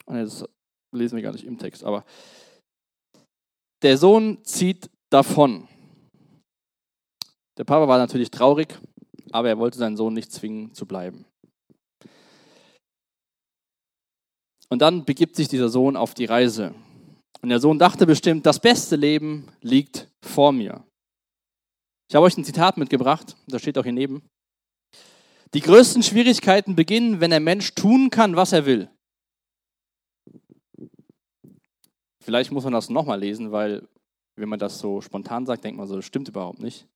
oh 0.08 0.14
das 0.14 0.46
lesen 0.92 1.16
wir 1.16 1.24
gar 1.24 1.34
nicht 1.34 1.46
im 1.46 1.58
Text, 1.58 1.84
aber 1.84 2.04
der 3.82 3.98
Sohn 3.98 4.44
zieht 4.44 4.90
davon. 5.10 5.68
Der 7.58 7.64
Papa 7.64 7.88
war 7.88 7.98
natürlich 7.98 8.32
traurig, 8.32 8.78
aber 9.32 9.50
er 9.50 9.58
wollte 9.58 9.78
seinen 9.78 9.98
Sohn 9.98 10.14
nicht 10.14 10.32
zwingen 10.32 10.74
zu 10.74 10.86
bleiben. 10.86 11.26
Und 14.70 14.82
dann 14.82 15.04
begibt 15.04 15.36
sich 15.36 15.48
dieser 15.48 15.70
Sohn 15.70 15.96
auf 15.96 16.14
die 16.14 16.26
Reise. 16.26 16.76
Und 17.42 17.50
der 17.50 17.60
Sohn 17.60 17.80
dachte 17.80 18.06
bestimmt, 18.06 18.46
das 18.46 18.60
beste 18.60 18.96
Leben 18.96 19.48
liegt 19.62 20.08
vor 20.22 20.52
mir. 20.52 20.84
Ich 22.10 22.16
habe 22.16 22.26
euch 22.26 22.38
ein 22.38 22.44
Zitat 22.44 22.78
mitgebracht, 22.78 23.36
das 23.48 23.62
steht 23.62 23.78
auch 23.78 23.84
hier 23.84 23.94
neben. 23.94 24.24
Die 25.54 25.62
größten 25.62 26.04
Schwierigkeiten 26.04 26.76
beginnen, 26.76 27.22
wenn 27.22 27.32
der 27.32 27.40
Mensch 27.40 27.74
tun 27.76 28.10
kann, 28.10 28.36
was 28.36 28.52
er 28.52 28.66
will. 28.66 28.90
Vielleicht 32.24 32.52
muss 32.52 32.64
man 32.64 32.74
das 32.74 32.90
nochmal 32.90 33.20
lesen, 33.20 33.52
weil 33.52 33.88
wenn 34.36 34.50
man 34.50 34.60
das 34.60 34.80
so 34.80 35.02
spontan 35.02 35.46
sagt, 35.46 35.64
denkt 35.64 35.78
man 35.78 35.88
so, 35.88 35.96
das 35.96 36.06
stimmt 36.06 36.28
überhaupt 36.28 36.60
nicht. 36.60 36.88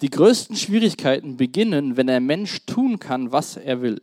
Die 0.00 0.10
größten 0.10 0.56
Schwierigkeiten 0.56 1.36
beginnen, 1.36 1.96
wenn 1.96 2.06
der 2.06 2.20
Mensch 2.20 2.66
tun 2.66 2.98
kann, 2.98 3.32
was 3.32 3.56
er 3.56 3.80
will. 3.80 4.00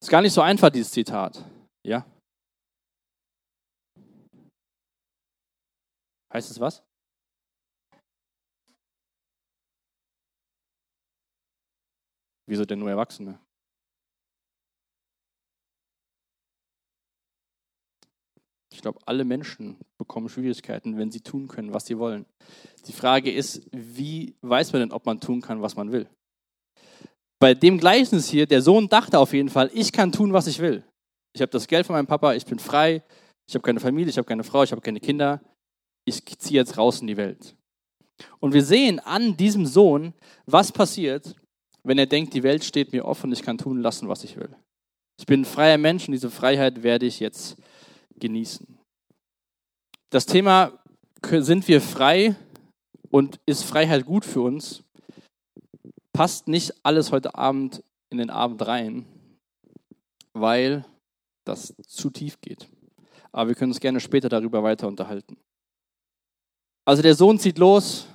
Ist 0.00 0.10
gar 0.10 0.22
nicht 0.22 0.32
so 0.32 0.40
einfach, 0.40 0.70
dieses 0.70 0.90
Zitat. 0.90 1.44
Ja? 1.86 2.06
Heißt 6.32 6.50
es 6.50 6.60
was? 6.60 6.82
Wieso 12.46 12.64
denn 12.64 12.78
nur 12.78 12.90
Erwachsene? 12.90 13.38
Ich 18.72 18.82
glaube, 18.82 18.98
alle 19.04 19.24
Menschen 19.24 19.76
bekommen 19.98 20.28
Schwierigkeiten, 20.28 20.96
wenn 20.96 21.10
sie 21.10 21.20
tun 21.20 21.48
können, 21.48 21.74
was 21.74 21.86
sie 21.86 21.98
wollen. 21.98 22.24
Die 22.86 22.92
Frage 22.92 23.30
ist, 23.30 23.68
wie 23.72 24.34
weiß 24.40 24.72
man 24.72 24.80
denn, 24.80 24.92
ob 24.92 25.04
man 25.06 25.20
tun 25.20 25.40
kann, 25.40 25.60
was 25.60 25.76
man 25.76 25.92
will? 25.92 26.08
Bei 27.38 27.54
dem 27.54 27.78
Gleichnis 27.78 28.28
hier, 28.28 28.46
der 28.46 28.62
Sohn 28.62 28.88
dachte 28.88 29.18
auf 29.18 29.32
jeden 29.32 29.48
Fall, 29.48 29.70
ich 29.74 29.92
kann 29.92 30.12
tun, 30.12 30.32
was 30.32 30.46
ich 30.46 30.60
will. 30.60 30.82
Ich 31.32 31.42
habe 31.42 31.50
das 31.50 31.68
Geld 31.68 31.86
von 31.86 31.94
meinem 31.94 32.06
Papa, 32.06 32.34
ich 32.34 32.46
bin 32.46 32.58
frei, 32.58 33.02
ich 33.46 33.54
habe 33.54 33.62
keine 33.62 33.80
Familie, 33.80 34.10
ich 34.10 34.18
habe 34.18 34.26
keine 34.26 34.44
Frau, 34.44 34.62
ich 34.62 34.72
habe 34.72 34.80
keine 34.80 35.00
Kinder. 35.00 35.40
Ich 36.10 36.38
ziehe 36.38 36.60
jetzt 36.60 36.76
raus 36.76 37.00
in 37.00 37.06
die 37.06 37.16
Welt. 37.16 37.54
Und 38.38 38.52
wir 38.52 38.64
sehen 38.64 38.98
an 39.00 39.36
diesem 39.36 39.66
Sohn, 39.66 40.14
was 40.46 40.72
passiert, 40.72 41.34
wenn 41.82 41.98
er 41.98 42.06
denkt, 42.06 42.34
die 42.34 42.42
Welt 42.42 42.64
steht 42.64 42.92
mir 42.92 43.04
offen, 43.04 43.32
ich 43.32 43.42
kann 43.42 43.58
tun 43.58 43.80
lassen, 43.80 44.08
was 44.08 44.24
ich 44.24 44.36
will. 44.36 44.54
Ich 45.18 45.26
bin 45.26 45.42
ein 45.42 45.46
freier 45.46 45.78
Mensch 45.78 46.06
und 46.08 46.12
diese 46.12 46.30
Freiheit 46.30 46.82
werde 46.82 47.06
ich 47.06 47.20
jetzt 47.20 47.56
genießen. 48.16 48.78
Das 50.10 50.26
Thema, 50.26 50.72
sind 51.24 51.68
wir 51.68 51.80
frei 51.80 52.34
und 53.10 53.40
ist 53.46 53.62
Freiheit 53.62 54.06
gut 54.06 54.24
für 54.24 54.40
uns, 54.40 54.82
passt 56.12 56.48
nicht 56.48 56.74
alles 56.84 57.12
heute 57.12 57.34
Abend 57.34 57.82
in 58.10 58.18
den 58.18 58.30
Abend 58.30 58.66
rein, 58.66 59.06
weil 60.32 60.84
das 61.44 61.74
zu 61.86 62.10
tief 62.10 62.40
geht. 62.40 62.68
Aber 63.32 63.48
wir 63.48 63.54
können 63.54 63.72
uns 63.72 63.80
gerne 63.80 64.00
später 64.00 64.28
darüber 64.28 64.62
weiter 64.62 64.88
unterhalten. 64.88 65.36
Also 66.84 67.02
der 67.02 67.14
Sohn 67.14 67.38
zieht 67.38 67.58
los, 67.58 68.06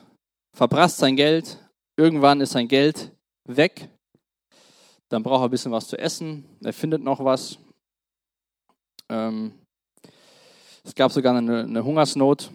verprasst 0.55 0.97
sein 0.97 1.15
Geld, 1.15 1.57
irgendwann 1.97 2.41
ist 2.41 2.51
sein 2.51 2.67
Geld 2.67 3.11
weg. 3.47 3.89
Dann 5.09 5.23
braucht 5.23 5.41
er 5.41 5.45
ein 5.45 5.51
bisschen 5.51 5.71
was 5.71 5.87
zu 5.87 5.97
essen. 5.97 6.45
Er 6.63 6.73
findet 6.73 7.01
noch 7.01 7.23
was. 7.23 7.59
Ähm, 9.09 9.53
es 10.83 10.95
gab 10.95 11.11
sogar 11.11 11.35
eine, 11.35 11.61
eine 11.61 11.83
Hungersnot. 11.83 12.51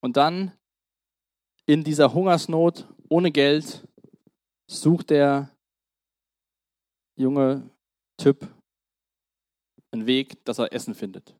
Und 0.00 0.16
dann 0.16 0.52
in 1.66 1.82
dieser 1.82 2.12
Hungersnot 2.12 2.86
ohne 3.08 3.30
Geld 3.30 3.86
sucht 4.70 5.10
der 5.10 5.50
junge 7.16 7.70
Typ 8.18 8.46
einen 9.92 10.06
Weg, 10.06 10.44
dass 10.44 10.58
er 10.58 10.72
Essen 10.72 10.94
findet. 10.94 11.34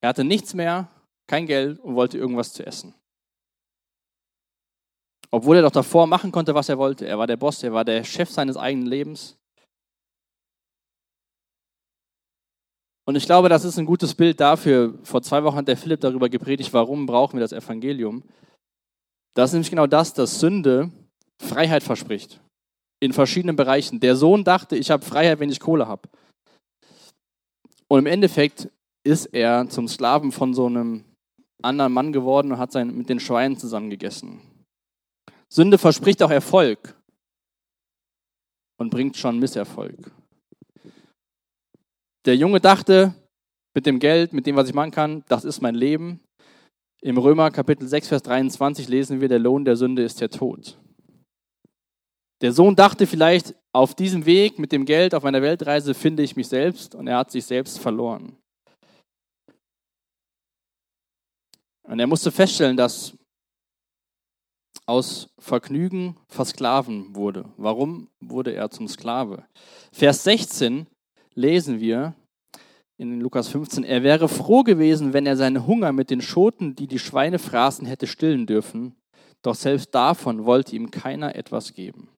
Er 0.00 0.10
hatte 0.10 0.24
nichts 0.24 0.54
mehr, 0.54 0.88
kein 1.28 1.46
Geld 1.46 1.78
und 1.78 1.94
wollte 1.94 2.18
irgendwas 2.18 2.52
zu 2.52 2.66
essen. 2.66 2.94
Obwohl 5.30 5.56
er 5.56 5.62
doch 5.62 5.70
davor 5.70 6.06
machen 6.06 6.32
konnte, 6.32 6.54
was 6.54 6.68
er 6.68 6.78
wollte. 6.78 7.06
Er 7.06 7.18
war 7.18 7.26
der 7.26 7.36
Boss, 7.36 7.62
er 7.62 7.72
war 7.72 7.84
der 7.84 8.02
Chef 8.02 8.30
seines 8.30 8.56
eigenen 8.56 8.86
Lebens. 8.86 9.36
Und 13.06 13.16
ich 13.16 13.26
glaube, 13.26 13.48
das 13.48 13.64
ist 13.64 13.78
ein 13.78 13.86
gutes 13.86 14.14
Bild 14.14 14.40
dafür. 14.40 14.98
Vor 15.02 15.22
zwei 15.22 15.42
Wochen 15.44 15.56
hat 15.56 15.68
der 15.68 15.76
Philipp 15.76 16.00
darüber 16.00 16.28
gepredigt, 16.28 16.72
warum 16.72 17.06
brauchen 17.06 17.34
wir 17.34 17.40
das 17.40 17.52
Evangelium. 17.52 18.22
Das 19.34 19.50
ist 19.50 19.54
nämlich 19.54 19.70
genau 19.70 19.86
das, 19.86 20.14
dass 20.14 20.40
Sünde 20.40 20.90
Freiheit 21.40 21.82
verspricht. 21.82 22.40
In 23.00 23.12
verschiedenen 23.12 23.56
Bereichen. 23.56 24.00
Der 24.00 24.16
Sohn 24.16 24.44
dachte, 24.44 24.76
ich 24.76 24.90
habe 24.90 25.04
Freiheit, 25.04 25.40
wenn 25.40 25.50
ich 25.50 25.60
Kohle 25.60 25.86
habe. 25.86 26.08
Und 27.88 28.00
im 28.00 28.06
Endeffekt 28.06 28.68
ist 29.04 29.26
er 29.26 29.68
zum 29.68 29.88
Sklaven 29.88 30.32
von 30.32 30.52
so 30.52 30.66
einem 30.66 31.04
anderen 31.62 31.92
Mann 31.92 32.12
geworden 32.12 32.52
und 32.52 32.58
hat 32.58 32.72
sein, 32.72 32.96
mit 32.96 33.08
den 33.08 33.20
Schweinen 33.20 33.56
zusammengegessen. 33.56 34.40
Sünde 35.48 35.78
verspricht 35.78 36.22
auch 36.22 36.30
Erfolg 36.30 36.94
und 38.78 38.90
bringt 38.90 39.16
schon 39.16 39.38
Misserfolg. 39.38 40.12
Der 42.26 42.36
Junge 42.36 42.60
dachte, 42.60 43.14
mit 43.74 43.86
dem 43.86 43.98
Geld, 43.98 44.32
mit 44.32 44.46
dem, 44.46 44.56
was 44.56 44.68
ich 44.68 44.74
machen 44.74 44.90
kann, 44.90 45.24
das 45.28 45.44
ist 45.44 45.60
mein 45.60 45.74
Leben. 45.74 46.20
Im 47.00 47.16
Römer 47.16 47.50
Kapitel 47.50 47.86
6, 47.86 48.08
Vers 48.08 48.22
23 48.22 48.88
lesen 48.88 49.20
wir, 49.20 49.28
der 49.28 49.38
Lohn 49.38 49.64
der 49.64 49.76
Sünde 49.76 50.02
ist 50.02 50.20
der 50.20 50.30
Tod. 50.30 50.76
Der 52.40 52.52
Sohn 52.52 52.76
dachte 52.76 53.06
vielleicht, 53.06 53.54
auf 53.72 53.94
diesem 53.94 54.26
Weg 54.26 54.58
mit 54.58 54.72
dem 54.72 54.84
Geld 54.84 55.14
auf 55.14 55.22
meiner 55.22 55.42
Weltreise 55.42 55.94
finde 55.94 56.22
ich 56.22 56.36
mich 56.36 56.48
selbst 56.48 56.94
und 56.94 57.06
er 57.06 57.18
hat 57.18 57.30
sich 57.30 57.44
selbst 57.44 57.78
verloren. 57.78 58.37
Und 61.88 61.98
er 62.00 62.06
musste 62.06 62.30
feststellen, 62.30 62.76
dass 62.76 63.16
aus 64.86 65.28
Vergnügen 65.38 66.16
versklaven 66.28 67.14
wurde. 67.14 67.50
Warum 67.56 68.08
wurde 68.20 68.54
er 68.54 68.70
zum 68.70 68.88
Sklave? 68.88 69.46
Vers 69.92 70.24
16 70.24 70.86
lesen 71.34 71.80
wir 71.80 72.14
in 72.98 73.20
Lukas 73.20 73.48
15, 73.48 73.84
er 73.84 74.02
wäre 74.02 74.28
froh 74.28 74.64
gewesen, 74.64 75.12
wenn 75.12 75.24
er 75.24 75.36
seinen 75.36 75.66
Hunger 75.66 75.92
mit 75.92 76.10
den 76.10 76.20
Schoten, 76.20 76.74
die 76.74 76.88
die 76.88 76.98
Schweine 76.98 77.38
fraßen, 77.38 77.86
hätte 77.86 78.06
stillen 78.06 78.46
dürfen, 78.46 78.96
doch 79.42 79.54
selbst 79.54 79.94
davon 79.94 80.44
wollte 80.44 80.74
ihm 80.74 80.90
keiner 80.90 81.36
etwas 81.36 81.74
geben. 81.74 82.08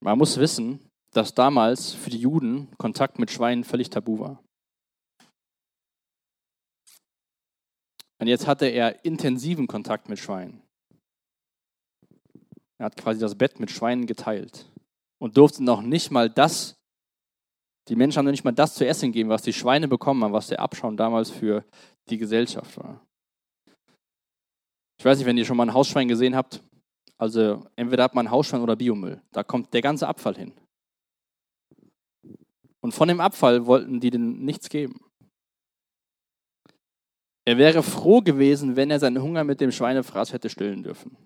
Man 0.00 0.18
muss 0.18 0.38
wissen, 0.38 0.80
dass 1.12 1.34
damals 1.34 1.92
für 1.92 2.10
die 2.10 2.18
Juden 2.18 2.68
Kontakt 2.78 3.18
mit 3.18 3.30
Schweinen 3.30 3.64
völlig 3.64 3.90
tabu 3.90 4.18
war. 4.18 4.42
Und 8.18 8.28
jetzt 8.28 8.46
hatte 8.46 8.66
er 8.66 9.04
intensiven 9.04 9.66
Kontakt 9.66 10.08
mit 10.08 10.18
Schweinen. 10.18 10.62
Er 12.78 12.86
hat 12.86 12.96
quasi 12.96 13.20
das 13.20 13.34
Bett 13.34 13.58
mit 13.60 13.70
Schweinen 13.70 14.06
geteilt 14.06 14.70
und 15.18 15.36
durfte 15.36 15.64
noch 15.64 15.82
nicht 15.82 16.10
mal 16.10 16.28
das, 16.28 16.76
die 17.88 17.96
Menschen 17.96 18.18
haben 18.18 18.24
noch 18.26 18.32
nicht 18.32 18.44
mal 18.44 18.52
das 18.52 18.74
zu 18.74 18.86
essen 18.86 19.12
gegeben, 19.12 19.28
was 19.28 19.42
die 19.42 19.52
Schweine 19.52 19.88
bekommen 19.88 20.24
haben, 20.24 20.32
was 20.32 20.48
der 20.48 20.60
Abschaum 20.60 20.96
damals 20.96 21.30
für 21.30 21.64
die 22.08 22.18
Gesellschaft 22.18 22.76
war. 22.78 23.06
Ich 24.98 25.04
weiß 25.04 25.18
nicht, 25.18 25.26
wenn 25.26 25.36
ihr 25.36 25.44
schon 25.44 25.56
mal 25.56 25.66
ein 25.66 25.74
Hausschwein 25.74 26.08
gesehen 26.08 26.34
habt. 26.34 26.62
Also 27.18 27.66
entweder 27.76 28.04
hat 28.04 28.14
man 28.14 28.26
ein 28.26 28.30
Hausschwein 28.30 28.60
oder 28.60 28.76
Biomüll. 28.76 29.22
Da 29.32 29.42
kommt 29.42 29.72
der 29.72 29.82
ganze 29.82 30.08
Abfall 30.08 30.36
hin. 30.36 30.52
Und 32.80 32.92
von 32.92 33.08
dem 33.08 33.20
Abfall 33.20 33.66
wollten 33.66 34.00
die 34.00 34.10
denen 34.10 34.44
nichts 34.44 34.68
geben. 34.68 35.00
Er 37.46 37.58
wäre 37.58 37.82
froh 37.84 38.20
gewesen, 38.20 38.74
wenn 38.74 38.90
er 38.90 38.98
seinen 38.98 39.22
Hunger 39.22 39.44
mit 39.44 39.60
dem 39.60 39.70
Schweinefraß 39.70 40.32
hätte 40.32 40.50
stillen 40.50 40.82
dürfen. 40.82 41.16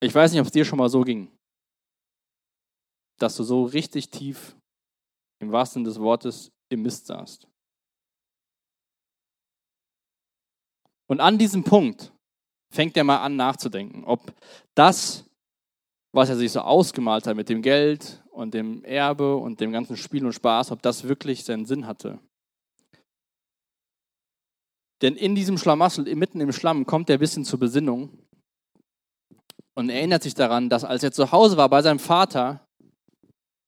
Ich 0.00 0.14
weiß 0.14 0.32
nicht, 0.32 0.40
ob 0.40 0.46
es 0.46 0.52
dir 0.52 0.64
schon 0.64 0.78
mal 0.78 0.88
so 0.88 1.02
ging, 1.02 1.30
dass 3.18 3.36
du 3.36 3.44
so 3.44 3.64
richtig 3.64 4.08
tief, 4.10 4.56
im 5.38 5.52
wahrsten 5.52 5.84
Sinne 5.84 5.94
des 5.94 6.02
Wortes, 6.02 6.50
im 6.70 6.82
Mist 6.82 7.06
saßt. 7.06 7.46
Und 11.08 11.20
an 11.20 11.36
diesem 11.36 11.62
Punkt 11.62 12.10
fängt 12.72 12.96
er 12.96 13.04
mal 13.04 13.22
an 13.22 13.36
nachzudenken, 13.36 14.02
ob 14.04 14.34
das, 14.74 15.28
was 16.14 16.30
er 16.30 16.36
sich 16.36 16.50
so 16.50 16.60
ausgemalt 16.60 17.26
hat 17.26 17.36
mit 17.36 17.50
dem 17.50 17.60
Geld 17.60 18.24
und 18.30 18.54
dem 18.54 18.82
Erbe 18.82 19.36
und 19.36 19.60
dem 19.60 19.72
ganzen 19.72 19.98
Spiel 19.98 20.24
und 20.24 20.32
Spaß, 20.32 20.70
ob 20.70 20.80
das 20.80 21.04
wirklich 21.04 21.44
seinen 21.44 21.66
Sinn 21.66 21.86
hatte. 21.86 22.18
Denn 25.02 25.16
in 25.16 25.34
diesem 25.34 25.58
Schlamassel, 25.58 26.14
mitten 26.14 26.40
im 26.40 26.52
Schlamm, 26.52 26.86
kommt 26.86 27.10
er 27.10 27.18
ein 27.18 27.20
bisschen 27.20 27.44
zur 27.44 27.58
Besinnung 27.58 28.10
und 29.74 29.90
erinnert 29.90 30.22
sich 30.22 30.34
daran, 30.34 30.68
dass 30.68 30.84
als 30.84 31.02
er 31.02 31.12
zu 31.12 31.32
Hause 31.32 31.56
war 31.56 31.68
bei 31.68 31.82
seinem 31.82 31.98
Vater, 31.98 32.66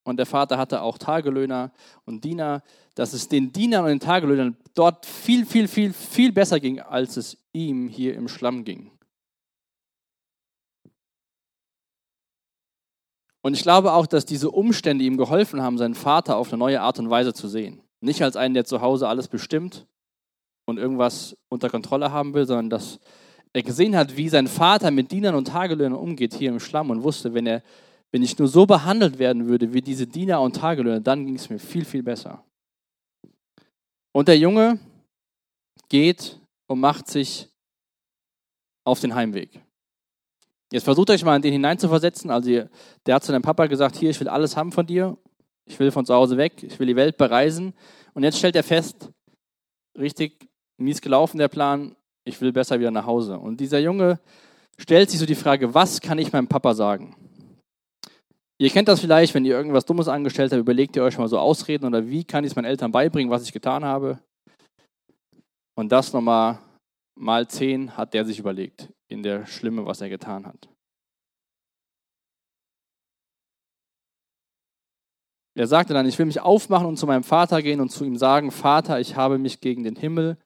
und 0.07 0.19
der 0.19 0.27
Vater 0.27 0.59
hatte 0.59 0.83
auch 0.83 0.99
Tagelöhner 0.99 1.73
und 2.05 2.25
Diener, 2.25 2.63
dass 2.95 3.15
es 3.15 3.29
den 3.29 3.53
Dienern 3.53 3.85
und 3.85 3.91
den 3.91 4.01
Tagelöhnern 4.01 4.57
dort 4.75 5.07
viel, 5.07 5.47
viel, 5.47 5.67
viel, 5.67 5.93
viel 5.93 6.31
besser 6.31 6.61
ging, 6.61 6.79
als 6.79 7.17
es 7.17 7.39
ihm 7.53 7.89
hier 7.89 8.15
im 8.15 8.29
Schlamm 8.29 8.65
ging. 8.65 8.91
Und 13.41 13.55
ich 13.55 13.63
glaube 13.63 13.93
auch, 13.93 14.07
dass 14.07 14.27
diese 14.27 14.51
Umstände 14.51 15.05
ihm 15.05 15.17
geholfen 15.17 15.63
haben, 15.63 15.79
seinen 15.79 15.95
Vater 15.95 16.37
auf 16.37 16.49
eine 16.49 16.59
neue 16.59 16.81
Art 16.81 16.99
und 16.99 17.11
Weise 17.11 17.33
zu 17.33 17.49
sehen. 17.49 17.83
Nicht 18.01 18.23
als 18.23 18.37
einen, 18.37 18.55
der 18.55 18.67
zu 18.67 18.83
Hause 18.83 19.09
alles 19.09 19.29
bestimmt, 19.29 19.87
und 20.67 20.79
irgendwas 20.79 21.37
unter 21.49 21.71
Kontrolle 21.71 22.13
haben 22.13 22.35
will, 22.35 22.47
sondern 22.47 22.71
dass 22.71 23.01
er 23.53 23.63
gesehen 23.63 23.97
hat, 23.97 24.17
wie 24.17 24.29
sein 24.29 24.49
Vater 24.49 24.91
mit 24.91 25.13
Dienern 25.13 25.35
und 25.35 25.47
Tagelöhnern 25.47 25.99
umgeht 25.99 26.35
hier 26.35 26.51
im 26.51 26.61
Schlamm 26.61 26.91
und 26.91 27.03
wusste, 27.03 27.35
wenn, 27.35 27.47
er, 27.47 27.63
wenn 28.11 28.23
ich 28.23 28.39
nur 28.39 28.49
so 28.49 28.67
behandelt 28.67 29.19
werden 29.19 29.49
würde 29.49 29.73
wie 29.73 29.81
diese 29.81 30.07
Diener 30.07 30.41
und 30.41 30.57
Tagelöhner, 30.57 31.01
dann 31.01 31.25
ging 31.25 31.37
es 31.37 31.49
mir 31.49 31.59
viel, 31.59 31.85
viel 31.85 32.03
besser. 32.03 32.45
Und 34.13 34.29
der 34.29 34.39
Junge 34.39 34.79
geht 35.89 36.41
und 36.67 36.81
macht 36.81 37.09
sich 37.09 37.49
auf 38.85 39.01
den 39.01 39.15
Heimweg. 39.15 39.61
Jetzt 40.73 40.85
versucht 40.85 41.11
euch 41.11 41.25
mal 41.25 41.37
in 41.37 41.43
den 41.43 41.53
hineinzuversetzen. 41.53 42.31
Also 42.31 42.51
der 43.07 43.15
hat 43.15 43.23
zu 43.23 43.33
deinem 43.33 43.43
Papa 43.43 43.67
gesagt, 43.67 43.97
hier, 43.97 44.11
ich 44.11 44.19
will 44.19 44.29
alles 44.29 44.57
haben 44.57 44.73
von 44.73 44.87
dir. 44.87 45.17
Ich 45.67 45.79
will 45.79 45.91
von 45.91 46.05
zu 46.05 46.15
Hause 46.15 46.37
weg. 46.37 46.63
Ich 46.63 46.79
will 46.79 46.87
die 46.87 46.97
Welt 46.97 47.17
bereisen. 47.17 47.75
Und 48.13 48.25
jetzt 48.25 48.39
stellt 48.39 48.57
er 48.57 48.65
fest, 48.65 49.11
richtig, 49.97 50.49
mies 50.77 51.01
gelaufen, 51.01 51.39
der 51.39 51.49
Plan, 51.49 51.97
ich 52.25 52.41
will 52.41 52.53
besser 52.53 52.79
wieder 52.79 52.91
nach 52.91 53.07
Hause. 53.07 53.39
Und 53.39 53.61
dieser 53.61 53.79
Junge 53.79 54.21
stellt 54.79 55.11
sich 55.11 55.21
so 55.21 55.27
die 55.27 55.35
Frage, 55.35 55.75
was 55.75 56.01
kann 56.01 56.19
ich 56.19 56.33
meinem 56.33 56.49
Papa 56.49 56.75
sagen? 56.75 57.17
Ihr 58.59 58.71
kennt 58.71 58.89
das 58.89 59.01
vielleicht, 59.01 59.35
wenn 59.35 59.45
ihr 59.45 59.57
irgendwas 59.57 59.85
Dummes 59.85 60.09
angestellt 60.09 60.53
habt, 60.53 60.61
überlegt 60.61 60.97
ihr 60.97 61.03
euch 61.03 61.19
mal 61.19 61.29
so 61.29 61.39
Ausreden 61.39 61.87
oder 61.87 62.09
wie 62.09 62.25
kann 62.25 62.45
ich 62.45 62.51
es 62.51 62.57
meinen 62.57 62.67
Eltern 62.67 62.93
beibringen, 62.93 63.31
was 63.31 63.43
ich 63.43 63.53
getan 63.53 63.85
habe. 63.85 64.21
Und 65.77 65.91
das 65.91 66.13
nochmal 66.13 66.59
mal 67.17 67.49
zehn 67.49 67.97
hat 67.97 68.15
der 68.15 68.25
sich 68.25 68.39
überlegt, 68.39 68.93
in 69.09 69.23
der 69.23 69.47
Schlimme, 69.47 69.87
was 69.87 70.01
er 70.01 70.09
getan 70.09 70.47
hat. 70.47 70.69
Er 75.57 75.69
sagte 75.69 75.95
dann, 75.95 76.07
ich 76.07 76.19
will 76.19 76.27
mich 76.27 76.41
aufmachen 76.41 76.87
und 76.87 76.97
zu 76.97 77.07
meinem 77.07 77.23
Vater 77.23 77.63
gehen 77.63 77.81
und 77.81 77.91
zu 77.91 78.05
ihm 78.05 78.17
sagen, 78.17 78.51
Vater, 78.51 78.99
ich 78.99 79.15
habe 79.15 79.39
mich 79.39 79.61
gegen 79.61 79.85
den 79.85 79.95
Himmel 79.95 80.37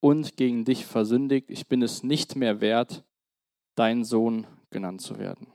und 0.00 0.36
gegen 0.36 0.64
dich 0.64 0.86
versündigt. 0.86 1.50
Ich 1.50 1.66
bin 1.66 1.82
es 1.82 2.02
nicht 2.02 2.36
mehr 2.36 2.60
wert, 2.60 3.04
dein 3.76 4.04
Sohn 4.04 4.46
genannt 4.70 5.00
zu 5.00 5.18
werden. 5.18 5.46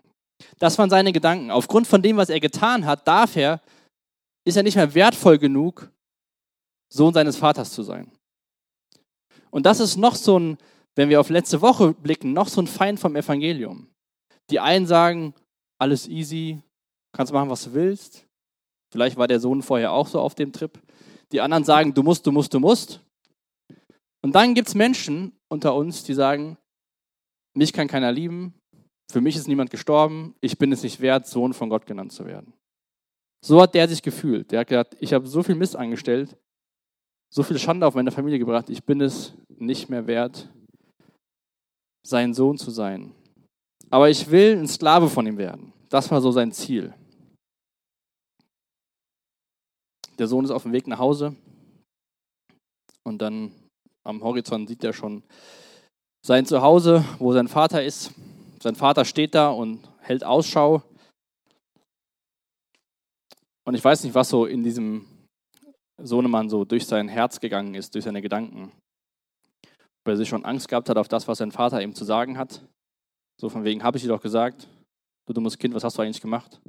Das 0.60 0.78
waren 0.78 0.90
seine 0.90 1.14
Gedanken. 1.14 1.52
Aufgrund 1.52 1.88
von 1.88 2.02
dem, 2.02 2.18
was 2.18 2.30
er 2.30 2.40
getan 2.40 2.86
hat, 2.86 3.08
darf 3.08 3.36
er, 3.36 3.62
ist 4.44 4.58
er 4.58 4.64
nicht 4.64 4.76
mehr 4.76 4.94
wertvoll 4.94 5.38
genug, 5.38 5.92
Sohn 6.92 7.14
seines 7.14 7.38
Vaters 7.38 7.72
zu 7.72 7.84
sein. 7.84 8.12
Und 9.50 9.66
das 9.66 9.80
ist 9.80 9.98
noch 9.98 10.16
so 10.16 10.40
ein, 10.40 10.58
wenn 10.96 11.10
wir 11.10 11.20
auf 11.20 11.30
letzte 11.30 11.62
Woche 11.62 11.94
blicken, 11.94 12.34
noch 12.34 12.48
so 12.48 12.62
ein 12.62 12.68
Feind 12.68 13.00
vom 13.00 13.16
Evangelium. 13.16 13.88
Die 14.50 14.60
einen 14.60 14.86
sagen, 14.86 15.34
alles 15.78 16.08
easy, 16.08 16.62
kannst 17.14 17.32
machen, 17.32 17.50
was 17.50 17.66
du 17.66 17.74
willst. 17.74 18.26
Vielleicht 18.92 19.18
war 19.18 19.28
der 19.28 19.40
Sohn 19.40 19.62
vorher 19.62 19.94
auch 19.94 20.08
so 20.08 20.20
auf 20.20 20.36
dem 20.36 20.52
Trip. 20.52 20.78
Die 21.32 21.40
anderen 21.40 21.64
sagen, 21.64 21.94
du 21.94 22.04
musst, 22.04 22.26
du 22.28 22.32
musst, 22.32 22.54
du 22.54 22.60
musst. 22.60 23.00
Und 24.24 24.36
dann 24.36 24.54
gibt 24.54 24.68
es 24.68 24.76
Menschen 24.76 25.34
unter 25.50 25.76
uns, 25.76 26.04
die 26.04 26.14
sagen, 26.14 26.58
mich 27.56 27.74
kann 27.74 27.88
keiner 27.88 28.12
lieben, 28.12 28.54
für 29.12 29.22
mich 29.22 29.36
ist 29.36 29.48
niemand 29.48 29.70
gestorben, 29.70 30.36
ich 30.42 30.58
bin 30.58 30.72
es 30.72 30.84
nicht 30.84 31.02
wert, 31.02 31.28
Sohn 31.28 31.54
von 31.54 31.70
Gott 31.70 31.86
genannt 31.86 32.14
zu 32.14 32.26
werden. 32.26 32.54
So 33.44 33.62
hat 33.62 33.74
der 33.74 33.88
sich 33.88 34.02
gefühlt. 34.02 34.52
Der 34.52 34.62
hat 34.62 34.68
gesagt, 34.68 34.96
ich 35.00 35.14
habe 35.14 35.28
so 35.28 35.44
viel 35.44 35.56
Mist 35.56 35.76
angestellt, 35.76 36.38
so 37.34 37.44
viel 37.44 37.60
Schande 37.60 37.86
auf 37.86 37.96
meine 37.96 38.12
Familie 38.12 38.40
gebracht, 38.40 38.70
ich 38.70 38.84
bin 38.84 39.02
es 39.02 39.34
nicht 39.50 39.90
mehr 39.90 40.08
wert, 40.08 40.50
sein 42.06 42.34
Sohn 42.34 42.58
zu 42.58 42.72
sein. 42.72 43.14
Aber 43.90 44.10
ich 44.10 44.30
will 44.30 44.58
ein 44.58 44.68
Sklave 44.68 45.10
von 45.10 45.26
ihm 45.28 45.38
werden. 45.38 45.74
Das 45.90 46.10
war 46.12 46.22
so 46.22 46.32
sein 46.32 46.52
Ziel. 46.52 46.94
Der 50.18 50.28
Sohn 50.28 50.46
ist 50.46 50.52
auf 50.52 50.64
dem 50.64 50.72
Weg 50.72 50.88
nach 50.88 51.00
Hause 51.00 51.36
und 53.04 53.22
dann 53.22 53.52
am 54.04 54.24
Horizont 54.24 54.68
sieht 54.68 54.84
er 54.84 54.94
schon 54.94 55.24
sein 56.26 56.46
Zuhause, 56.46 57.04
wo 57.20 57.34
sein 57.34 57.48
Vater 57.48 57.84
ist. 57.84 58.14
Sein 58.62 58.76
Vater 58.76 59.06
steht 59.06 59.34
da 59.34 59.50
und 59.50 59.80
hält 60.00 60.24
Ausschau. 60.24 60.84
Und 63.64 63.76
ich 63.76 63.84
weiß 63.84 64.04
nicht, 64.04 64.16
was 64.16 64.30
so 64.30 64.46
in 64.46 64.64
diesem 64.64 65.08
Sohnemann 65.98 66.50
so 66.50 66.66
durch 66.66 66.86
sein 66.86 67.08
Herz 67.08 67.40
gegangen 67.40 67.76
ist, 67.76 67.94
durch 67.96 68.06
seine 68.06 68.22
Gedanken. 68.22 68.72
Ob 70.04 70.08
er 70.08 70.18
sich 70.18 70.30
schon 70.30 70.46
Angst 70.46 70.68
gehabt 70.68 70.90
hat 70.90 70.98
auf 70.98 71.08
das, 71.08 71.28
was 71.28 71.38
sein 71.38 71.52
Vater 71.52 71.82
ihm 71.82 71.94
zu 71.94 72.06
sagen 72.06 72.38
hat. 72.38 72.62
So 73.40 73.50
von 73.50 73.64
wegen, 73.64 73.84
habe 73.84 73.98
ich 73.98 74.04
dir 74.04 74.10
doch 74.10 74.22
gesagt, 74.22 74.68
du 75.28 75.34
dummes 75.34 75.58
Kind, 75.58 75.74
was 75.74 75.84
hast 75.84 75.98
du 75.98 76.02
eigentlich 76.02 76.22
gemacht? 76.22 76.60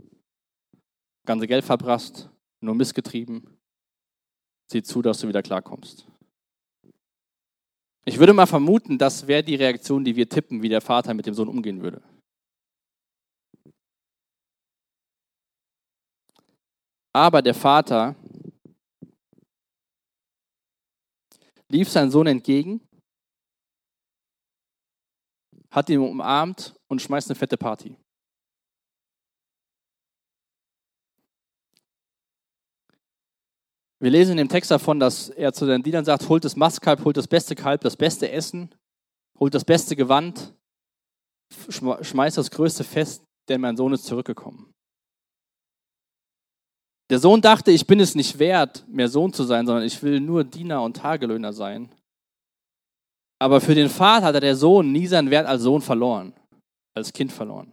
Ganze 1.26 1.46
Geld 1.46 1.64
verprasst, 1.64 2.30
nur 2.62 2.74
missgetrieben. 2.74 3.58
Sieh 4.70 4.82
zu, 4.82 5.02
dass 5.02 5.20
du 5.20 5.28
wieder 5.28 5.42
klarkommst. 5.42 6.06
Ich 8.04 8.18
würde 8.18 8.32
mal 8.32 8.46
vermuten, 8.46 8.98
das 8.98 9.26
wäre 9.26 9.42
die 9.42 9.54
Reaktion, 9.54 10.04
die 10.04 10.16
wir 10.16 10.28
tippen, 10.28 10.62
wie 10.62 10.68
der 10.68 10.80
Vater 10.80 11.14
mit 11.14 11.26
dem 11.26 11.34
Sohn 11.34 11.48
umgehen 11.48 11.82
würde. 11.82 12.02
Aber 17.14 17.42
der 17.42 17.54
Vater 17.54 18.16
lief 21.68 21.88
seinem 21.88 22.10
Sohn 22.10 22.26
entgegen 22.26 22.80
hat 25.72 25.88
ihn 25.88 26.00
umarmt 26.00 26.74
und 26.88 27.00
schmeißt 27.00 27.30
eine 27.30 27.34
fette 27.34 27.56
Party. 27.56 27.96
Wir 34.02 34.10
lesen 34.10 34.32
in 34.32 34.38
dem 34.38 34.48
Text 34.48 34.68
davon, 34.72 34.98
dass 34.98 35.28
er 35.28 35.52
zu 35.52 35.64
seinen 35.64 35.84
Dienern 35.84 36.04
sagt, 36.04 36.28
holt 36.28 36.44
das 36.44 36.56
Mastkalb, 36.56 37.04
holt 37.04 37.16
das 37.16 37.28
beste 37.28 37.54
Kalb, 37.54 37.82
das 37.82 37.96
beste 37.96 38.32
Essen, 38.32 38.74
holt 39.38 39.54
das 39.54 39.64
beste 39.64 39.94
Gewand, 39.94 40.52
schmeißt 41.68 42.36
das 42.36 42.50
größte 42.50 42.82
Fest, 42.82 43.22
denn 43.48 43.60
mein 43.60 43.76
Sohn 43.76 43.92
ist 43.92 44.04
zurückgekommen. 44.04 44.74
Der 47.10 47.20
Sohn 47.20 47.40
dachte, 47.40 47.70
ich 47.70 47.86
bin 47.86 48.00
es 48.00 48.16
nicht 48.16 48.40
wert, 48.40 48.84
mehr 48.88 49.08
Sohn 49.08 49.32
zu 49.32 49.44
sein, 49.44 49.66
sondern 49.66 49.84
ich 49.84 50.02
will 50.02 50.18
nur 50.18 50.42
Diener 50.42 50.82
und 50.82 50.96
Tagelöhner 50.96 51.52
sein. 51.52 51.94
Aber 53.38 53.60
für 53.60 53.76
den 53.76 53.88
Vater 53.88 54.26
hat 54.26 54.42
der 54.42 54.56
Sohn 54.56 54.90
nie 54.90 55.06
seinen 55.06 55.30
Wert 55.30 55.46
als 55.46 55.62
Sohn 55.62 55.80
verloren, 55.80 56.34
als 56.92 57.12
Kind 57.12 57.30
verloren. 57.30 57.72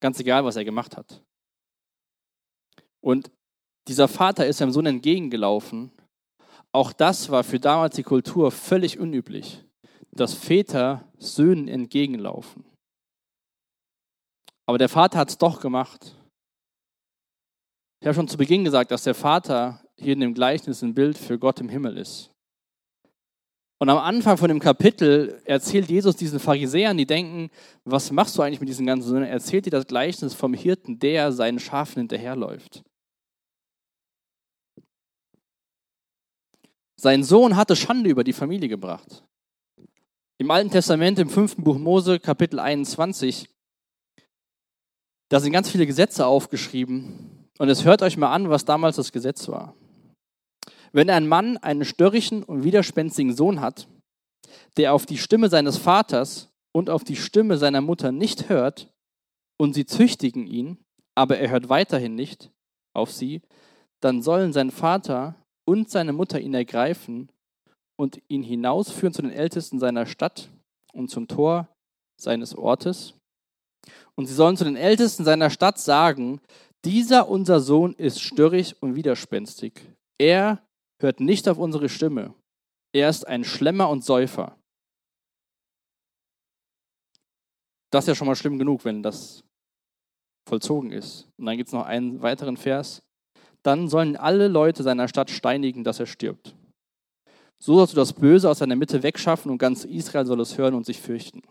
Ganz 0.00 0.18
egal, 0.18 0.46
was 0.46 0.56
er 0.56 0.64
gemacht 0.64 0.96
hat. 0.96 1.22
Und 3.02 3.30
dieser 3.88 4.08
Vater 4.08 4.46
ist 4.46 4.58
seinem 4.58 4.72
Sohn 4.72 4.86
entgegengelaufen. 4.86 5.90
Auch 6.72 6.92
das 6.92 7.30
war 7.30 7.44
für 7.44 7.60
damals 7.60 7.96
die 7.96 8.02
Kultur 8.02 8.50
völlig 8.50 8.98
unüblich, 8.98 9.64
dass 10.10 10.34
Väter 10.34 11.08
Söhnen 11.18 11.68
entgegenlaufen. 11.68 12.64
Aber 14.66 14.78
der 14.78 14.88
Vater 14.88 15.18
hat 15.18 15.30
es 15.30 15.38
doch 15.38 15.60
gemacht. 15.60 16.16
Ich 18.00 18.06
habe 18.06 18.14
schon 18.14 18.28
zu 18.28 18.38
Beginn 18.38 18.64
gesagt, 18.64 18.90
dass 18.90 19.04
der 19.04 19.14
Vater 19.14 19.84
hier 19.96 20.14
in 20.14 20.20
dem 20.20 20.34
Gleichnis 20.34 20.82
ein 20.82 20.94
Bild 20.94 21.18
für 21.18 21.38
Gott 21.38 21.60
im 21.60 21.68
Himmel 21.68 21.98
ist. 21.98 22.30
Und 23.78 23.88
am 23.88 23.98
Anfang 23.98 24.36
von 24.36 24.48
dem 24.48 24.60
Kapitel 24.60 25.42
erzählt 25.44 25.90
Jesus 25.90 26.14
diesen 26.14 26.38
Pharisäern, 26.38 26.96
die 26.96 27.04
denken, 27.04 27.50
was 27.84 28.12
machst 28.12 28.38
du 28.38 28.42
eigentlich 28.42 28.60
mit 28.60 28.68
diesen 28.68 28.86
ganzen 28.86 29.08
Söhnen? 29.08 29.24
Er 29.24 29.32
erzählt 29.32 29.66
dir 29.66 29.70
das 29.70 29.88
Gleichnis 29.88 30.34
vom 30.34 30.54
Hirten, 30.54 31.00
der 31.00 31.32
seinen 31.32 31.58
Schafen 31.58 31.98
hinterherläuft. 31.98 32.84
Sein 37.02 37.24
Sohn 37.24 37.56
hatte 37.56 37.74
Schande 37.74 38.08
über 38.08 38.22
die 38.22 38.32
Familie 38.32 38.68
gebracht. 38.68 39.24
Im 40.38 40.52
Alten 40.52 40.70
Testament, 40.70 41.18
im 41.18 41.28
fünften 41.28 41.64
Buch 41.64 41.76
Mose, 41.76 42.20
Kapitel 42.20 42.60
21, 42.60 43.48
da 45.28 45.40
sind 45.40 45.50
ganz 45.50 45.68
viele 45.68 45.84
Gesetze 45.84 46.24
aufgeschrieben. 46.24 47.48
Und 47.58 47.68
es 47.68 47.84
hört 47.84 48.02
euch 48.02 48.16
mal 48.16 48.30
an, 48.30 48.50
was 48.50 48.64
damals 48.64 48.94
das 48.94 49.10
Gesetz 49.10 49.48
war. 49.48 49.74
Wenn 50.92 51.10
ein 51.10 51.26
Mann 51.26 51.56
einen 51.56 51.84
störrischen 51.84 52.44
und 52.44 52.62
widerspenstigen 52.62 53.34
Sohn 53.34 53.60
hat, 53.60 53.88
der 54.76 54.94
auf 54.94 55.04
die 55.04 55.18
Stimme 55.18 55.48
seines 55.48 55.78
Vaters 55.78 56.52
und 56.70 56.88
auf 56.88 57.02
die 57.02 57.16
Stimme 57.16 57.58
seiner 57.58 57.80
Mutter 57.80 58.12
nicht 58.12 58.48
hört, 58.48 58.94
und 59.56 59.74
sie 59.74 59.86
züchtigen 59.86 60.46
ihn, 60.46 60.78
aber 61.16 61.36
er 61.38 61.50
hört 61.50 61.68
weiterhin 61.68 62.14
nicht 62.14 62.52
auf 62.94 63.10
sie, 63.10 63.42
dann 63.98 64.22
sollen 64.22 64.52
sein 64.52 64.70
Vater 64.70 65.41
und 65.64 65.90
seine 65.90 66.12
Mutter 66.12 66.40
ihn 66.40 66.54
ergreifen 66.54 67.30
und 67.96 68.20
ihn 68.28 68.42
hinausführen 68.42 69.12
zu 69.12 69.22
den 69.22 69.30
Ältesten 69.30 69.78
seiner 69.78 70.06
Stadt 70.06 70.48
und 70.92 71.08
zum 71.08 71.28
Tor 71.28 71.68
seines 72.20 72.54
Ortes. 72.54 73.14
Und 74.14 74.26
sie 74.26 74.34
sollen 74.34 74.56
zu 74.56 74.64
den 74.64 74.76
Ältesten 74.76 75.24
seiner 75.24 75.50
Stadt 75.50 75.78
sagen, 75.78 76.40
dieser 76.84 77.28
unser 77.28 77.60
Sohn 77.60 77.94
ist 77.94 78.20
störrig 78.20 78.80
und 78.82 78.96
widerspenstig. 78.96 79.80
Er 80.18 80.62
hört 81.00 81.20
nicht 81.20 81.48
auf 81.48 81.58
unsere 81.58 81.88
Stimme. 81.88 82.34
Er 82.92 83.08
ist 83.08 83.26
ein 83.26 83.44
Schlemmer 83.44 83.88
und 83.88 84.04
Säufer. 84.04 84.56
Das 87.90 88.04
ist 88.04 88.08
ja 88.08 88.14
schon 88.14 88.26
mal 88.26 88.36
schlimm 88.36 88.58
genug, 88.58 88.84
wenn 88.84 89.02
das 89.02 89.44
vollzogen 90.48 90.92
ist. 90.92 91.28
Und 91.38 91.46
dann 91.46 91.56
gibt 91.56 91.68
es 91.68 91.72
noch 91.72 91.84
einen 91.84 92.22
weiteren 92.22 92.56
Vers 92.56 93.02
dann 93.62 93.88
sollen 93.88 94.16
alle 94.16 94.48
Leute 94.48 94.82
seiner 94.82 95.08
Stadt 95.08 95.30
steinigen, 95.30 95.84
dass 95.84 96.00
er 96.00 96.06
stirbt. 96.06 96.54
So 97.58 97.76
sollst 97.76 97.92
du 97.92 97.96
das 97.96 98.12
Böse 98.12 98.50
aus 98.50 98.58
seiner 98.58 98.74
Mitte 98.74 99.02
wegschaffen 99.02 99.50
und 99.50 99.58
ganz 99.58 99.84
Israel 99.84 100.26
soll 100.26 100.40
es 100.40 100.58
hören 100.58 100.74
und 100.74 100.84
sich 100.84 100.98
fürchten. 101.00 101.42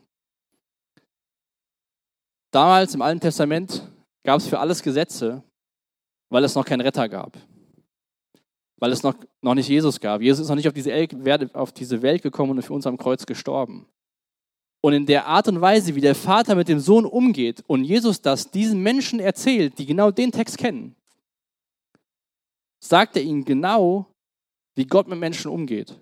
Damals 2.52 2.94
im 2.94 3.02
Alten 3.02 3.22
Testament 3.22 3.90
gab 4.24 4.40
es 4.40 4.48
für 4.48 4.60
alles 4.60 4.84
Gesetze, 4.84 5.42
weil 6.30 6.44
es 6.44 6.56
noch 6.56 6.66
keinen 6.66 6.82
Retter 6.82 7.08
gab. 7.08 7.38
Weil 8.78 8.92
es 8.92 9.04
noch, 9.04 9.16
noch 9.42 9.56
nicht 9.56 9.70
Jesus 9.70 10.00
gab. 10.02 10.22
Jesus 10.22 10.42
ist 10.42 10.50
noch 10.50 10.56
nicht 10.56 10.68
auf 10.68 10.74
diese, 10.74 10.92
auf 11.54 11.72
diese 11.72 12.02
Welt 12.02 12.22
gekommen 12.22 12.52
und 12.52 12.62
für 12.62 12.74
uns 12.74 12.88
am 12.88 12.98
Kreuz 12.98 13.26
gestorben. 13.26 13.88
Und 14.84 14.94
in 14.94 15.06
der 15.06 15.28
Art 15.28 15.48
und 15.48 15.62
Weise, 15.62 15.96
wie 15.96 16.02
der 16.02 16.16
Vater 16.16 16.56
mit 16.56 16.68
dem 16.68 16.80
Sohn 16.80 17.06
umgeht 17.06 17.64
und 17.68 17.84
Jesus 17.84 18.22
das 18.22 18.50
diesen 18.50 18.82
Menschen 18.82 19.20
erzählt, 19.20 19.78
die 19.78 19.86
genau 19.86 20.12
den 20.12 20.32
Text 20.32 20.58
kennen, 20.58 20.96
sagt 22.84 23.16
er 23.16 23.24
ihnen 23.24 23.46
genau, 23.46 24.12
wie 24.76 24.86
Gott 24.86 25.08
mit 25.08 25.20
Menschen 25.20 25.52
umgeht. 25.52 26.00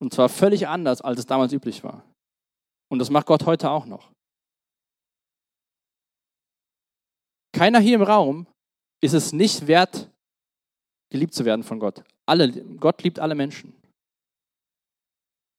Und 0.00 0.12
zwar 0.12 0.28
völlig 0.28 0.66
anders, 0.68 1.00
als 1.00 1.20
es 1.20 1.26
damals 1.26 1.52
üblich 1.52 1.84
war. 1.84 2.04
Und 2.90 2.98
das 2.98 3.10
macht 3.10 3.26
Gott 3.26 3.46
heute 3.46 3.70
auch 3.70 3.86
noch. 3.86 4.12
Keiner 7.52 7.80
hier 7.80 7.96
im 7.96 8.02
Raum 8.02 8.46
ist 9.00 9.12
es 9.12 9.32
nicht 9.32 9.66
wert, 9.66 10.10
geliebt 11.10 11.34
zu 11.34 11.44
werden 11.44 11.62
von 11.62 11.78
Gott. 11.78 12.02
Alle, 12.26 12.50
Gott 12.76 13.02
liebt 13.02 13.18
alle 13.18 13.34
Menschen. 13.34 13.74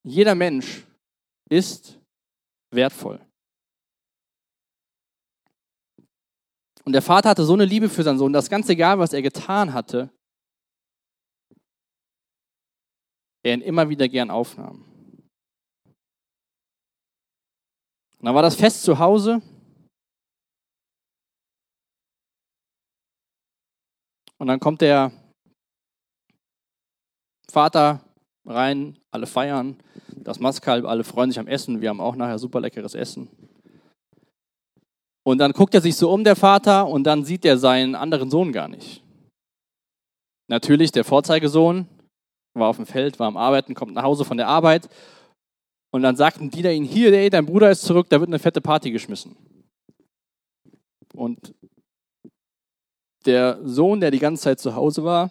Jeder 0.06 0.36
Mensch 0.36 0.86
ist 1.50 2.00
wertvoll. 2.72 3.26
Und 6.86 6.94
der 6.94 7.02
Vater 7.02 7.30
hatte 7.30 7.46
so 7.46 7.54
eine 7.54 7.66
Liebe 7.66 7.90
für 7.90 8.04
seinen 8.04 8.18
Sohn, 8.18 8.34
dass 8.34 8.50
ganz 8.50 8.68
egal, 8.70 9.00
was 9.00 9.14
er 9.14 9.22
getan 9.22 9.74
hatte, 9.74 10.10
er 13.44 13.54
ihn 13.54 13.62
immer 13.62 13.90
wieder 13.90 14.08
gern 14.08 14.30
aufnahm. 14.30 14.86
Und 18.20 18.28
dann 18.28 18.36
war 18.36 18.42
das 18.42 18.56
Fest 18.56 18.84
zu 18.84 19.00
Hause. 19.00 19.42
Und 24.38 24.48
dann 24.48 24.60
kommt 24.60 24.82
der 24.82 25.12
Vater 27.50 28.02
rein, 28.46 28.98
alle 29.12 29.28
feiern, 29.28 29.78
das 30.08 30.40
Maskalb, 30.40 30.86
alle 30.86 31.04
freuen 31.04 31.32
sich 31.32 31.40
am 31.40 31.48
Essen. 31.48 31.82
Wir 31.82 31.90
haben 31.90 32.02
auch 32.02 32.16
nachher 32.16 32.40
super 32.40 32.60
leckeres 32.60 32.94
Essen. 32.96 33.30
Und 35.26 35.38
dann 35.38 35.54
guckt 35.54 35.74
er 35.74 35.82
sich 35.82 35.96
so 35.96 36.12
um, 36.12 36.24
der 36.24 36.36
Vater, 36.36 36.88
und 36.88 37.06
dann 37.06 37.24
sieht 37.24 37.46
er 37.46 37.58
seinen 37.58 37.96
anderen 37.96 38.30
Sohn 38.30 38.52
gar 38.52 38.68
nicht. 38.68 39.02
Natürlich, 40.50 40.92
der 40.92 41.06
Vorzeigesohn 41.06 41.88
war 42.54 42.68
auf 42.68 42.76
dem 42.76 42.86
Feld, 42.86 43.20
war 43.20 43.28
am 43.28 43.38
Arbeiten, 43.38 43.74
kommt 43.74 43.94
nach 43.94 44.04
Hause 44.04 44.26
von 44.26 44.38
der 44.38 44.48
Arbeit. 44.48 44.90
Und 45.92 46.02
dann 46.02 46.16
sagt 46.16 46.42
ein 46.42 46.50
Diener 46.50 46.72
ihn, 46.72 46.84
hier, 46.84 47.14
ey, 47.14 47.30
dein 47.30 47.46
Bruder 47.46 47.72
ist 47.72 47.84
zurück, 47.84 48.08
da 48.10 48.20
wird 48.20 48.30
eine 48.30 48.40
fette 48.40 48.62
Party 48.62 48.92
geschmissen. 48.92 49.36
Und 51.14 51.54
der 53.26 53.60
Sohn, 53.64 54.02
der 54.02 54.12
die 54.12 54.20
ganze 54.20 54.44
Zeit 54.44 54.60
zu 54.60 54.76
Hause 54.76 55.04
war, 55.04 55.30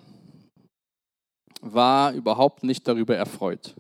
war 1.61 2.13
überhaupt 2.13 2.65
nicht 2.65 2.89
darüber 2.89 3.17
erfreut. 3.17 3.75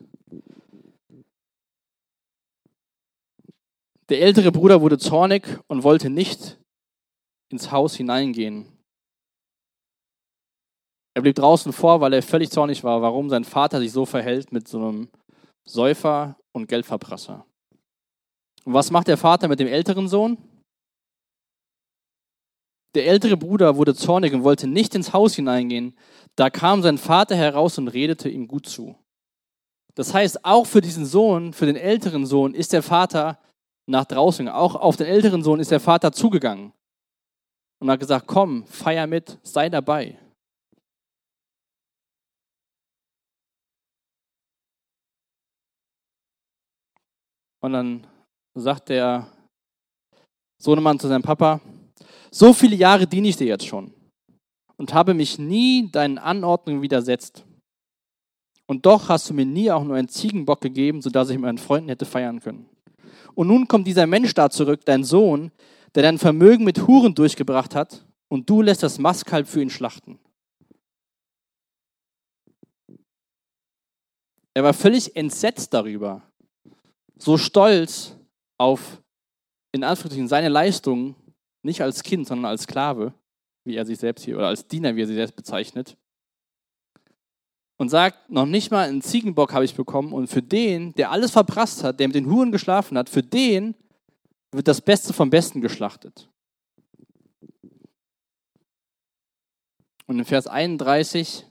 Der 4.08 4.20
ältere 4.20 4.52
Bruder 4.52 4.80
wurde 4.80 4.98
zornig 4.98 5.46
und 5.68 5.84
wollte 5.84 6.10
nicht 6.10 6.58
ins 7.50 7.70
Haus 7.70 7.94
hineingehen. 7.94 8.66
Er 11.14 11.22
blieb 11.22 11.36
draußen 11.36 11.72
vor, 11.72 12.00
weil 12.00 12.12
er 12.14 12.22
völlig 12.22 12.50
zornig 12.50 12.82
war, 12.84 13.02
warum 13.02 13.28
sein 13.28 13.44
Vater 13.44 13.80
sich 13.80 13.92
so 13.92 14.06
verhält 14.06 14.50
mit 14.50 14.66
so 14.66 14.78
einem 14.78 15.08
Säufer 15.64 16.36
und 16.52 16.68
Geldverprasser. 16.68 17.46
Und 18.64 18.74
was 18.74 18.90
macht 18.90 19.08
der 19.08 19.18
Vater 19.18 19.48
mit 19.48 19.60
dem 19.60 19.68
älteren 19.68 20.08
Sohn? 20.08 20.38
Der 22.94 23.06
ältere 23.06 23.36
Bruder 23.36 23.76
wurde 23.76 23.94
zornig 23.94 24.32
und 24.34 24.44
wollte 24.44 24.66
nicht 24.66 24.94
ins 24.94 25.12
Haus 25.12 25.34
hineingehen. 25.34 25.96
Da 26.36 26.50
kam 26.50 26.82
sein 26.82 26.98
Vater 26.98 27.36
heraus 27.36 27.78
und 27.78 27.88
redete 27.88 28.28
ihm 28.28 28.48
gut 28.48 28.66
zu. 28.66 28.96
Das 29.94 30.14
heißt, 30.14 30.44
auch 30.44 30.66
für 30.66 30.80
diesen 30.80 31.04
Sohn, 31.04 31.52
für 31.52 31.66
den 31.66 31.76
älteren 31.76 32.26
Sohn, 32.26 32.54
ist 32.54 32.72
der 32.72 32.82
Vater 32.82 33.38
nach 33.86 34.04
draußen. 34.04 34.48
Auch 34.48 34.74
auf 34.74 34.96
den 34.96 35.06
älteren 35.06 35.42
Sohn 35.42 35.60
ist 35.60 35.70
der 35.70 35.80
Vater 35.80 36.12
zugegangen 36.12 36.72
und 37.80 37.90
hat 37.90 38.00
gesagt, 38.00 38.26
komm, 38.26 38.66
feier 38.66 39.06
mit, 39.06 39.38
sei 39.42 39.68
dabei. 39.68 40.18
Und 47.60 47.72
dann 47.72 48.06
sagt 48.54 48.88
der 48.88 49.28
Sohnemann 50.60 50.98
zu 50.98 51.08
seinem 51.08 51.22
Papa, 51.22 51.60
so 52.30 52.52
viele 52.52 52.76
Jahre 52.76 53.06
diene 53.06 53.28
ich 53.28 53.36
dir 53.36 53.46
jetzt 53.46 53.66
schon 53.66 53.94
und 54.76 54.94
habe 54.94 55.14
mich 55.14 55.38
nie 55.38 55.90
deinen 55.90 56.18
Anordnungen 56.18 56.82
widersetzt. 56.82 57.44
Und 58.66 58.86
doch 58.86 59.08
hast 59.08 59.30
du 59.30 59.34
mir 59.34 59.46
nie 59.46 59.70
auch 59.70 59.84
nur 59.84 59.96
einen 59.96 60.08
Ziegenbock 60.08 60.60
gegeben, 60.60 61.02
sodass 61.02 61.30
ich 61.30 61.36
mit 61.36 61.42
meinen 61.42 61.58
Freunden 61.58 61.88
hätte 61.88 62.04
feiern 62.04 62.40
können. 62.40 62.71
Und 63.34 63.48
nun 63.48 63.68
kommt 63.68 63.86
dieser 63.86 64.06
Mensch 64.06 64.34
da 64.34 64.50
zurück, 64.50 64.84
dein 64.84 65.04
Sohn, 65.04 65.50
der 65.94 66.02
dein 66.02 66.18
Vermögen 66.18 66.64
mit 66.64 66.86
Huren 66.86 67.14
durchgebracht 67.14 67.74
hat, 67.74 68.06
und 68.28 68.48
du 68.48 68.62
lässt 68.62 68.82
das 68.82 68.98
Mastkalb 68.98 69.46
für 69.46 69.60
ihn 69.60 69.70
schlachten. 69.70 70.18
Er 74.54 74.64
war 74.64 74.74
völlig 74.74 75.16
entsetzt 75.16 75.72
darüber, 75.72 76.22
so 77.16 77.38
stolz 77.38 78.16
auf, 78.58 79.02
in 79.72 79.84
Anführungszeichen, 79.84 80.28
seine 80.28 80.48
Leistungen, 80.48 81.14
nicht 81.62 81.80
als 81.80 82.02
Kind, 82.02 82.26
sondern 82.26 82.46
als 82.46 82.62
Sklave, 82.62 83.14
wie 83.64 83.76
er 83.76 83.86
sich 83.86 83.98
selbst 83.98 84.24
hier, 84.24 84.36
oder 84.36 84.48
als 84.48 84.66
Diener, 84.66 84.96
wie 84.96 85.02
er 85.02 85.06
sich 85.06 85.16
selbst 85.16 85.36
bezeichnet. 85.36 85.96
Und 87.82 87.88
sagt, 87.88 88.30
noch 88.30 88.46
nicht 88.46 88.70
mal 88.70 88.88
einen 88.88 89.02
Ziegenbock 89.02 89.52
habe 89.52 89.64
ich 89.64 89.74
bekommen 89.74 90.12
und 90.12 90.28
für 90.28 90.40
den, 90.40 90.94
der 90.94 91.10
alles 91.10 91.32
verprasst 91.32 91.82
hat, 91.82 91.98
der 91.98 92.06
mit 92.06 92.14
den 92.14 92.30
Huren 92.30 92.52
geschlafen 92.52 92.96
hat, 92.96 93.08
für 93.08 93.24
den 93.24 93.74
wird 94.52 94.68
das 94.68 94.80
Beste 94.80 95.12
vom 95.12 95.30
Besten 95.30 95.60
geschlachtet. 95.60 96.30
Und 100.06 100.20
in 100.20 100.24
Vers 100.24 100.46
31 100.46 101.44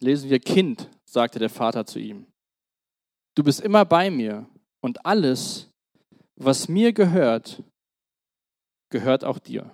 lesen 0.00 0.28
wir, 0.28 0.40
Kind, 0.40 0.90
sagte 1.04 1.38
der 1.38 1.48
Vater 1.48 1.86
zu 1.86 2.00
ihm, 2.00 2.26
du 3.36 3.44
bist 3.44 3.60
immer 3.60 3.84
bei 3.84 4.10
mir 4.10 4.48
und 4.80 5.06
alles, 5.06 5.70
was 6.34 6.66
mir 6.66 6.92
gehört, 6.92 7.62
gehört 8.90 9.22
auch 9.22 9.38
dir. 9.38 9.72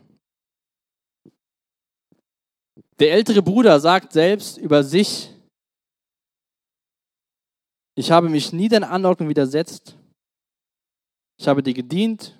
Der 3.00 3.12
ältere 3.12 3.42
Bruder 3.42 3.80
sagt 3.80 4.12
selbst 4.12 4.58
über 4.58 4.84
sich, 4.84 5.30
ich 7.96 8.10
habe 8.10 8.28
mich 8.28 8.52
nie 8.52 8.68
deiner 8.68 8.90
Anordnung 8.90 9.28
widersetzt, 9.28 9.96
ich 11.38 11.48
habe 11.48 11.62
dir 11.62 11.74
gedient. 11.74 12.38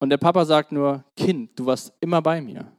Und 0.00 0.10
der 0.10 0.16
Papa 0.16 0.44
sagt 0.44 0.72
nur, 0.72 1.04
Kind, 1.16 1.58
du 1.58 1.66
warst 1.66 1.92
immer 2.00 2.22
bei 2.22 2.40
mir 2.40 2.72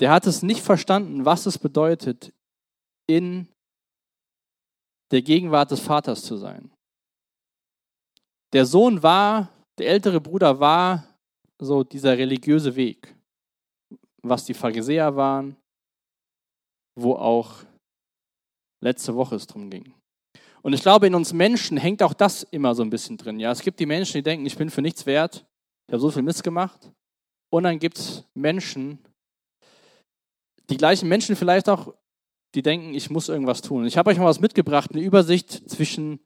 der 0.00 0.10
hat 0.10 0.26
es 0.26 0.42
nicht 0.42 0.62
verstanden, 0.62 1.24
was 1.24 1.46
es 1.46 1.58
bedeutet, 1.58 2.32
in 3.06 3.48
der 5.12 5.22
Gegenwart 5.22 5.70
des 5.70 5.80
Vaters 5.80 6.22
zu 6.22 6.36
sein. 6.36 6.72
Der 8.52 8.64
Sohn 8.64 9.02
war, 9.02 9.52
der 9.78 9.88
ältere 9.88 10.20
Bruder 10.20 10.58
war 10.58 11.06
so 11.60 11.84
dieser 11.84 12.16
religiöse 12.16 12.74
Weg, 12.74 13.14
was 14.22 14.44
die 14.44 14.54
Pharisäer 14.54 15.16
waren, 15.16 15.56
wo 16.98 17.14
auch 17.14 17.64
letzte 18.82 19.14
Woche 19.14 19.36
es 19.36 19.46
drum 19.46 19.70
ging. 19.70 19.94
Und 20.62 20.72
ich 20.74 20.82
glaube, 20.82 21.06
in 21.06 21.14
uns 21.14 21.32
Menschen 21.32 21.78
hängt 21.78 22.02
auch 22.02 22.12
das 22.12 22.42
immer 22.42 22.74
so 22.74 22.82
ein 22.82 22.90
bisschen 22.90 23.16
drin. 23.16 23.40
Ja, 23.40 23.50
es 23.50 23.62
gibt 23.62 23.80
die 23.80 23.86
Menschen, 23.86 24.14
die 24.14 24.22
denken, 24.22 24.44
ich 24.44 24.56
bin 24.56 24.70
für 24.70 24.82
nichts 24.82 25.06
wert, 25.06 25.46
ich 25.86 25.92
habe 25.92 26.00
so 26.00 26.10
viel 26.10 26.22
Mist 26.22 26.42
gemacht. 26.42 26.90
Und 27.50 27.64
dann 27.64 27.78
gibt 27.78 27.98
es 27.98 28.24
Menschen, 28.34 28.98
die 30.68 30.76
gleichen 30.76 31.08
Menschen 31.08 31.34
vielleicht 31.34 31.68
auch, 31.68 31.94
die 32.54 32.62
denken, 32.62 32.94
ich 32.94 33.10
muss 33.10 33.28
irgendwas 33.28 33.62
tun. 33.62 33.86
Ich 33.86 33.96
habe 33.96 34.10
euch 34.10 34.18
mal 34.18 34.26
was 34.26 34.40
mitgebracht, 34.40 34.90
eine 34.92 35.02
Übersicht 35.02 35.68
zwischen 35.68 36.20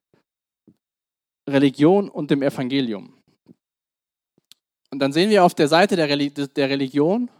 Religion 1.49 2.09
und 2.09 2.31
dem 2.31 2.43
Evangelium. 2.43 3.15
Und 4.91 4.99
dann 4.99 5.13
sehen 5.13 5.31
wir 5.31 5.45
auf 5.45 5.55
der 5.55 5.69
Seite 5.69 5.97
der, 5.97 6.09
Religion, 6.09 7.31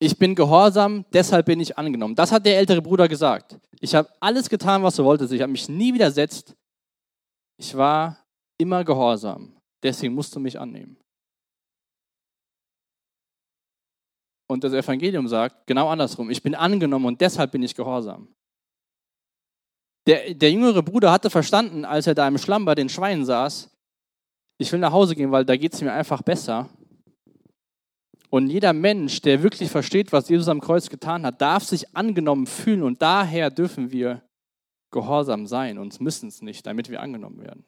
ich 0.00 0.16
bin 0.16 0.34
gehorsam, 0.34 1.04
deshalb 1.12 1.46
bin 1.46 1.60
ich 1.60 1.76
angenommen. 1.76 2.14
Das 2.14 2.30
hat 2.30 2.46
der 2.46 2.58
ältere 2.58 2.80
Bruder 2.80 3.08
gesagt. 3.08 3.58
Ich 3.80 3.94
habe 3.94 4.08
alles 4.20 4.48
getan, 4.48 4.82
was 4.82 4.96
du 4.96 5.04
wolltest. 5.04 5.32
Ich 5.32 5.42
habe 5.42 5.52
mich 5.52 5.68
nie 5.68 5.92
widersetzt. 5.92 6.54
Ich 7.56 7.76
war 7.76 8.24
immer 8.58 8.84
gehorsam. 8.84 9.56
Deswegen 9.82 10.14
musst 10.14 10.34
du 10.34 10.40
mich 10.40 10.58
annehmen. 10.58 10.96
Und 14.48 14.64
das 14.64 14.72
Evangelium 14.72 15.28
sagt 15.28 15.66
genau 15.66 15.88
andersrum. 15.88 16.30
Ich 16.30 16.42
bin 16.42 16.54
angenommen 16.54 17.04
und 17.04 17.20
deshalb 17.20 17.52
bin 17.52 17.62
ich 17.62 17.74
gehorsam. 17.74 18.34
Der, 20.06 20.32
der 20.32 20.50
jüngere 20.50 20.82
Bruder 20.82 21.12
hatte 21.12 21.28
verstanden, 21.28 21.84
als 21.84 22.06
er 22.06 22.14
da 22.14 22.26
im 22.26 22.38
Schlamm 22.38 22.64
bei 22.64 22.74
den 22.74 22.88
Schweinen 22.88 23.26
saß, 23.26 23.70
ich 24.56 24.72
will 24.72 24.80
nach 24.80 24.92
Hause 24.92 25.14
gehen, 25.14 25.30
weil 25.30 25.44
da 25.44 25.56
geht 25.56 25.74
es 25.74 25.82
mir 25.82 25.92
einfach 25.92 26.22
besser. 26.22 26.68
Und 28.30 28.48
jeder 28.48 28.72
Mensch, 28.72 29.22
der 29.22 29.42
wirklich 29.42 29.70
versteht, 29.70 30.12
was 30.12 30.28
Jesus 30.28 30.48
am 30.48 30.60
Kreuz 30.60 30.90
getan 30.90 31.24
hat, 31.24 31.40
darf 31.40 31.64
sich 31.64 31.96
angenommen 31.96 32.46
fühlen 32.46 32.82
und 32.82 33.00
daher 33.00 33.50
dürfen 33.50 33.90
wir 33.90 34.22
gehorsam 34.90 35.46
sein 35.46 35.78
und 35.78 36.00
müssen 36.00 36.28
es 36.28 36.42
nicht, 36.42 36.66
damit 36.66 36.90
wir 36.90 37.00
angenommen 37.00 37.40
werden. 37.40 37.64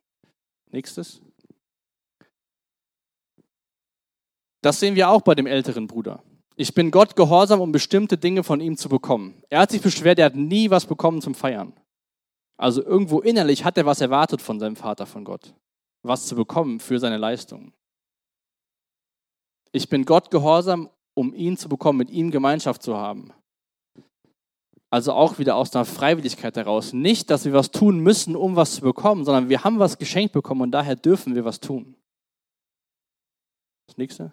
Nächstes. 0.70 1.23
Das 4.62 4.81
sehen 4.81 4.94
wir 4.94 5.09
auch 5.09 5.23
bei 5.23 5.35
dem 5.35 5.46
älteren 5.46 5.87
Bruder. 5.87 6.23
Ich 6.57 6.75
bin 6.75 6.90
Gott 6.90 7.16
gehorsam, 7.16 7.61
um 7.61 7.73
bestimmte 7.73 8.18
Dinge 8.18 8.42
von 8.42 8.61
ihm 8.61 8.77
zu 8.77 8.90
bekommen. 8.90 9.42
Er 9.49 9.61
hat 9.61 9.70
sich 9.70 9.81
beschwert, 9.81 10.18
er 10.18 10.27
hat 10.27 10.37
nie 10.37 10.68
was 10.68 10.85
bekommen 10.85 11.23
zum 11.23 11.35
Feiern. 11.35 11.73
Also 12.59 12.85
irgendwo 12.85 13.20
innerlich 13.20 13.64
hat 13.64 13.79
er 13.79 13.87
was 13.87 14.03
erwartet 14.03 14.42
von 14.42 14.61
seinem 14.61 14.77
Vater, 14.77 15.07
von 15.07 15.25
Gott. 15.25 15.55
Was 16.03 16.27
zu 16.27 16.37
bekommen 16.37 16.79
für 16.79 16.99
seine 16.99 17.16
Leistung. 17.16 17.73
Ich 19.72 19.88
bin 19.88 20.04
Gott 20.04 20.30
gehorsam, 20.30 20.90
um 21.14 21.35
ihn 21.35 21.56
zu 21.56 21.68
bekommen, 21.68 21.98
mit 21.98 22.11
ihm 22.11 22.30
Gemeinschaft 22.30 22.83
zu 22.83 22.96
haben. 22.96 23.33
Also 24.92 25.12
auch 25.12 25.38
wieder 25.38 25.54
aus 25.54 25.74
einer 25.74 25.85
Freiwilligkeit 25.85 26.56
heraus. 26.56 26.92
Nicht, 26.92 27.30
dass 27.30 27.44
wir 27.44 27.52
was 27.52 27.70
tun 27.70 28.00
müssen, 28.00 28.35
um 28.35 28.56
was 28.56 28.74
zu 28.74 28.80
bekommen, 28.80 29.24
sondern 29.24 29.48
wir 29.48 29.62
haben 29.62 29.78
was 29.78 29.98
geschenkt 29.98 30.33
bekommen 30.33 30.62
und 30.62 30.72
daher 30.72 30.96
dürfen 30.96 31.37
wir 31.37 31.44
was 31.44 31.61
tun. 31.61 31.94
Das 33.87 33.96
nächste. 33.96 34.33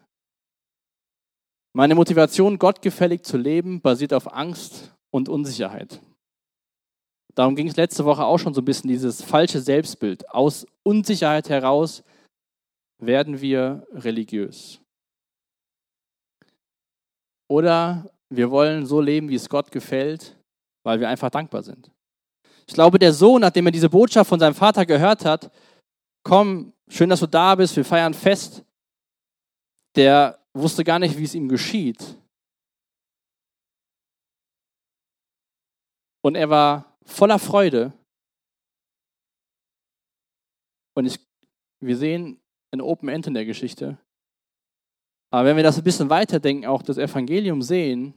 Meine 1.74 1.94
Motivation, 1.94 2.58
gottgefällig 2.58 3.24
zu 3.24 3.38
leben, 3.38 3.82
basiert 3.82 4.14
auf 4.14 4.34
Angst 4.34 4.96
und 5.12 5.30
Unsicherheit. 5.30 6.02
Darum 7.36 7.56
ging 7.56 7.68
es 7.68 7.76
letzte 7.76 8.04
Woche 8.04 8.26
auch 8.26 8.40
schon 8.40 8.56
so 8.56 8.62
ein 8.62 8.66
bisschen 8.66 8.88
dieses 8.88 9.22
falsche 9.22 9.62
Selbstbild. 9.62 10.28
Aus 10.32 10.66
Unsicherheit 10.82 11.50
heraus 11.50 12.04
werden 13.00 13.42
wir 13.42 13.86
religiös. 13.92 14.82
Oder 17.50 18.10
wir 18.30 18.52
wollen 18.52 18.86
so 18.86 19.00
leben, 19.00 19.30
wie 19.30 19.36
es 19.36 19.50
Gott 19.50 19.72
gefällt, 19.72 20.38
weil 20.84 21.00
wir 21.00 21.10
einfach 21.10 21.30
dankbar 21.30 21.64
sind. 21.64 21.92
Ich 22.68 22.74
glaube, 22.74 23.00
der 23.00 23.14
Sohn, 23.14 23.42
nachdem 23.42 23.68
er 23.68 23.72
diese 23.72 23.90
Botschaft 23.90 24.30
von 24.30 24.40
seinem 24.40 24.56
Vater 24.56 24.86
gehört 24.86 25.24
hat, 25.24 25.52
komm, 26.24 26.74
schön, 26.90 27.10
dass 27.10 27.22
du 27.22 27.28
da 27.28 27.56
bist, 27.56 27.76
wir 27.78 27.86
feiern 27.86 28.14
Fest, 28.14 28.64
der 29.96 30.40
wusste 30.54 30.84
gar 30.84 31.00
nicht, 31.00 31.18
wie 31.18 31.24
es 31.24 31.36
ihm 31.36 31.48
geschieht. 31.48 32.18
Und 36.22 36.36
er 36.36 36.50
war 36.50 36.98
voller 37.06 37.40
Freude. 37.40 37.94
Und 40.94 41.06
ich, 41.06 41.20
wir 41.80 41.96
sehen 41.96 42.42
ein 42.72 42.82
Open 42.82 43.08
End 43.08 43.28
in 43.28 43.34
der 43.34 43.46
Geschichte. 43.46 43.98
Aber 45.30 45.46
wenn 45.46 45.58
wir 45.58 45.64
das 45.64 45.78
ein 45.78 45.84
bisschen 45.84 46.10
weiterdenken, 46.10 46.66
auch 46.66 46.82
das 46.82 46.98
Evangelium 46.98 47.62
sehen, 47.62 48.14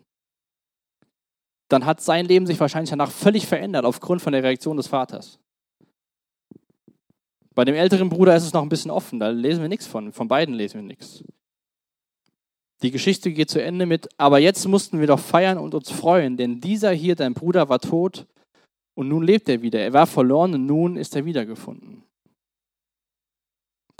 dann 1.68 1.86
hat 1.86 2.00
sein 2.00 2.26
Leben 2.26 2.46
sich 2.46 2.58
wahrscheinlich 2.58 2.90
danach 2.90 3.10
völlig 3.10 3.46
verändert 3.46 3.84
aufgrund 3.84 4.22
von 4.22 4.32
der 4.32 4.42
Reaktion 4.42 4.76
des 4.76 4.88
Vaters. 4.88 5.38
Bei 7.54 7.64
dem 7.64 7.74
älteren 7.74 8.08
Bruder 8.08 8.36
ist 8.36 8.44
es 8.44 8.52
noch 8.52 8.62
ein 8.62 8.68
bisschen 8.68 8.90
offen, 8.90 9.18
da 9.18 9.28
lesen 9.28 9.62
wir 9.62 9.68
nichts 9.68 9.86
von. 9.86 10.12
Von 10.12 10.28
beiden 10.28 10.54
lesen 10.54 10.80
wir 10.80 10.82
nichts. 10.82 11.24
Die 12.82 12.90
Geschichte 12.90 13.32
geht 13.32 13.50
zu 13.50 13.62
Ende 13.62 13.86
mit, 13.86 14.08
aber 14.16 14.38
jetzt 14.38 14.66
mussten 14.66 15.00
wir 15.00 15.06
doch 15.06 15.18
feiern 15.18 15.58
und 15.58 15.74
uns 15.74 15.90
freuen, 15.90 16.36
denn 16.36 16.60
dieser 16.60 16.92
hier, 16.92 17.14
dein 17.14 17.34
Bruder, 17.34 17.68
war 17.68 17.78
tot 17.78 18.26
und 18.94 19.08
nun 19.08 19.22
lebt 19.22 19.48
er 19.48 19.62
wieder. 19.62 19.80
Er 19.80 19.92
war 19.92 20.06
verloren 20.06 20.54
und 20.54 20.66
nun 20.66 20.96
ist 20.96 21.14
er 21.14 21.24
wiedergefunden. 21.24 22.04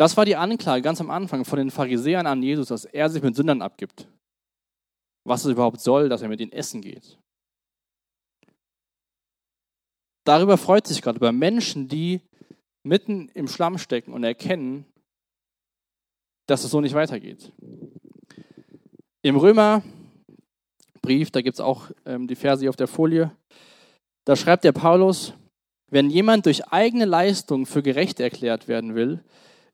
Das 0.00 0.16
war 0.16 0.24
die 0.24 0.36
Anklage 0.36 0.80
ganz 0.80 0.98
am 1.02 1.10
Anfang 1.10 1.44
von 1.44 1.58
den 1.58 1.70
Pharisäern 1.70 2.26
an 2.26 2.42
Jesus, 2.42 2.68
dass 2.68 2.86
er 2.86 3.10
sich 3.10 3.22
mit 3.22 3.36
Sündern 3.36 3.60
abgibt. 3.60 4.08
Was 5.26 5.44
es 5.44 5.50
überhaupt 5.52 5.78
soll, 5.78 6.08
dass 6.08 6.22
er 6.22 6.30
mit 6.30 6.40
ihnen 6.40 6.52
essen 6.52 6.80
geht. 6.80 7.18
Darüber 10.24 10.56
freut 10.56 10.86
sich 10.86 11.02
Gott, 11.02 11.16
über 11.16 11.32
Menschen, 11.32 11.86
die 11.86 12.22
mitten 12.82 13.28
im 13.34 13.46
Schlamm 13.46 13.76
stecken 13.76 14.14
und 14.14 14.24
erkennen, 14.24 14.86
dass 16.46 16.64
es 16.64 16.70
so 16.70 16.80
nicht 16.80 16.94
weitergeht. 16.94 17.52
Im 19.20 19.36
Römerbrief, 19.36 21.30
da 21.30 21.42
gibt 21.42 21.56
es 21.56 21.60
auch 21.60 21.90
ähm, 22.06 22.26
die 22.26 22.36
Verse 22.36 22.66
auf 22.70 22.76
der 22.76 22.88
Folie, 22.88 23.36
da 24.24 24.34
schreibt 24.34 24.64
der 24.64 24.72
Paulus, 24.72 25.34
wenn 25.90 26.08
jemand 26.08 26.46
durch 26.46 26.66
eigene 26.68 27.04
Leistung 27.04 27.66
für 27.66 27.82
gerecht 27.82 28.18
erklärt 28.18 28.66
werden 28.66 28.94
will, 28.94 29.22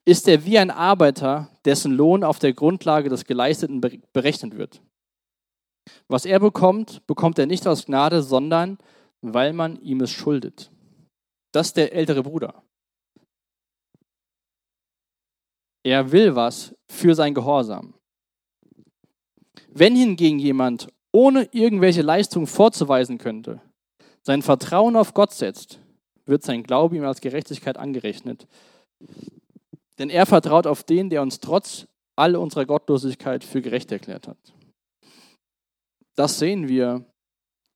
ist 0.06 0.28
er 0.28 0.44
wie 0.46 0.58
ein 0.58 0.70
Arbeiter, 0.70 1.50
dessen 1.64 1.92
Lohn 1.92 2.24
auf 2.24 2.38
der 2.38 2.54
Grundlage 2.54 3.10
des 3.10 3.24
Geleisteten 3.24 3.80
berechnet 4.12 4.56
wird. 4.56 4.80
Was 6.08 6.24
er 6.24 6.38
bekommt, 6.38 7.06
bekommt 7.06 7.38
er 7.38 7.46
nicht 7.46 7.66
aus 7.66 7.86
Gnade, 7.86 8.22
sondern 8.22 8.78
weil 9.20 9.52
man 9.52 9.80
ihm 9.82 10.00
es 10.00 10.10
schuldet. 10.10 10.70
Das 11.52 11.68
ist 11.68 11.76
der 11.76 11.92
ältere 11.92 12.22
Bruder. 12.22 12.62
Er 15.82 16.12
will 16.12 16.34
was 16.34 16.74
für 16.88 17.14
sein 17.14 17.34
Gehorsam. 17.34 17.94
Wenn 19.68 19.96
hingegen 19.96 20.38
jemand 20.38 20.88
ohne 21.12 21.48
irgendwelche 21.52 22.02
Leistung 22.02 22.46
vorzuweisen 22.46 23.18
könnte, 23.18 23.60
sein 24.22 24.42
Vertrauen 24.42 24.96
auf 24.96 25.14
Gott 25.14 25.32
setzt, 25.32 25.80
wird 26.26 26.42
sein 26.42 26.62
Glaube 26.62 26.96
ihm 26.96 27.04
als 27.04 27.20
Gerechtigkeit 27.20 27.76
angerechnet. 27.76 28.46
Denn 29.98 30.10
er 30.10 30.26
vertraut 30.26 30.66
auf 30.66 30.84
den, 30.84 31.10
der 31.10 31.22
uns 31.22 31.40
trotz 31.40 31.86
all 32.16 32.36
unserer 32.36 32.66
Gottlosigkeit 32.66 33.44
für 33.44 33.62
gerecht 33.62 33.92
erklärt 33.92 34.28
hat. 34.28 34.54
Das 36.16 36.38
sehen 36.38 36.68
wir 36.68 37.04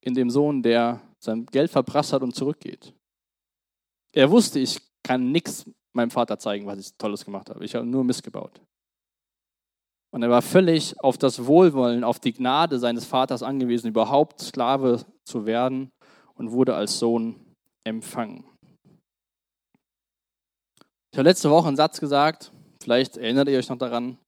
in 0.00 0.14
dem 0.14 0.30
Sohn, 0.30 0.62
der 0.62 1.00
sein 1.18 1.46
Geld 1.46 1.70
verprasst 1.70 2.12
hat 2.12 2.22
und 2.22 2.34
zurückgeht. 2.34 2.94
Er 4.12 4.30
wusste, 4.30 4.58
ich 4.58 4.80
kann 5.02 5.30
nichts 5.30 5.70
meinem 5.92 6.10
Vater 6.10 6.38
zeigen, 6.38 6.66
was 6.66 6.78
ich 6.78 6.96
Tolles 6.96 7.24
gemacht 7.24 7.50
habe. 7.50 7.64
Ich 7.64 7.74
habe 7.74 7.86
nur 7.86 8.04
missgebaut. 8.04 8.60
Und 10.12 10.22
er 10.22 10.30
war 10.30 10.42
völlig 10.42 10.98
auf 11.00 11.18
das 11.18 11.46
Wohlwollen, 11.46 12.02
auf 12.02 12.18
die 12.18 12.32
Gnade 12.32 12.78
seines 12.78 13.04
Vaters 13.04 13.42
angewiesen, 13.42 13.88
überhaupt 13.88 14.40
Sklave 14.40 15.04
zu 15.24 15.46
werden 15.46 15.90
und 16.34 16.50
wurde 16.50 16.74
als 16.74 16.98
Sohn 16.98 17.36
empfangen. 17.84 18.44
Ich 21.12 21.18
habe 21.18 21.28
letzte 21.28 21.50
Woche 21.50 21.68
einen 21.68 21.76
Satz 21.76 21.98
gesagt, 21.98 22.52
vielleicht 22.82 23.16
erinnert 23.16 23.48
ihr 23.48 23.58
euch 23.58 23.68
noch 23.68 23.78
daran. 23.78 24.18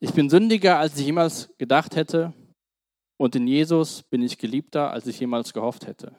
Ich 0.00 0.14
bin 0.14 0.30
sündiger, 0.30 0.78
als 0.78 0.98
ich 0.98 1.06
jemals 1.06 1.50
gedacht 1.58 1.94
hätte, 1.96 2.32
und 3.18 3.36
in 3.36 3.46
Jesus 3.46 4.02
bin 4.02 4.22
ich 4.22 4.38
geliebter, 4.38 4.90
als 4.90 5.06
ich 5.06 5.20
jemals 5.20 5.52
gehofft 5.52 5.86
hätte. 5.86 6.16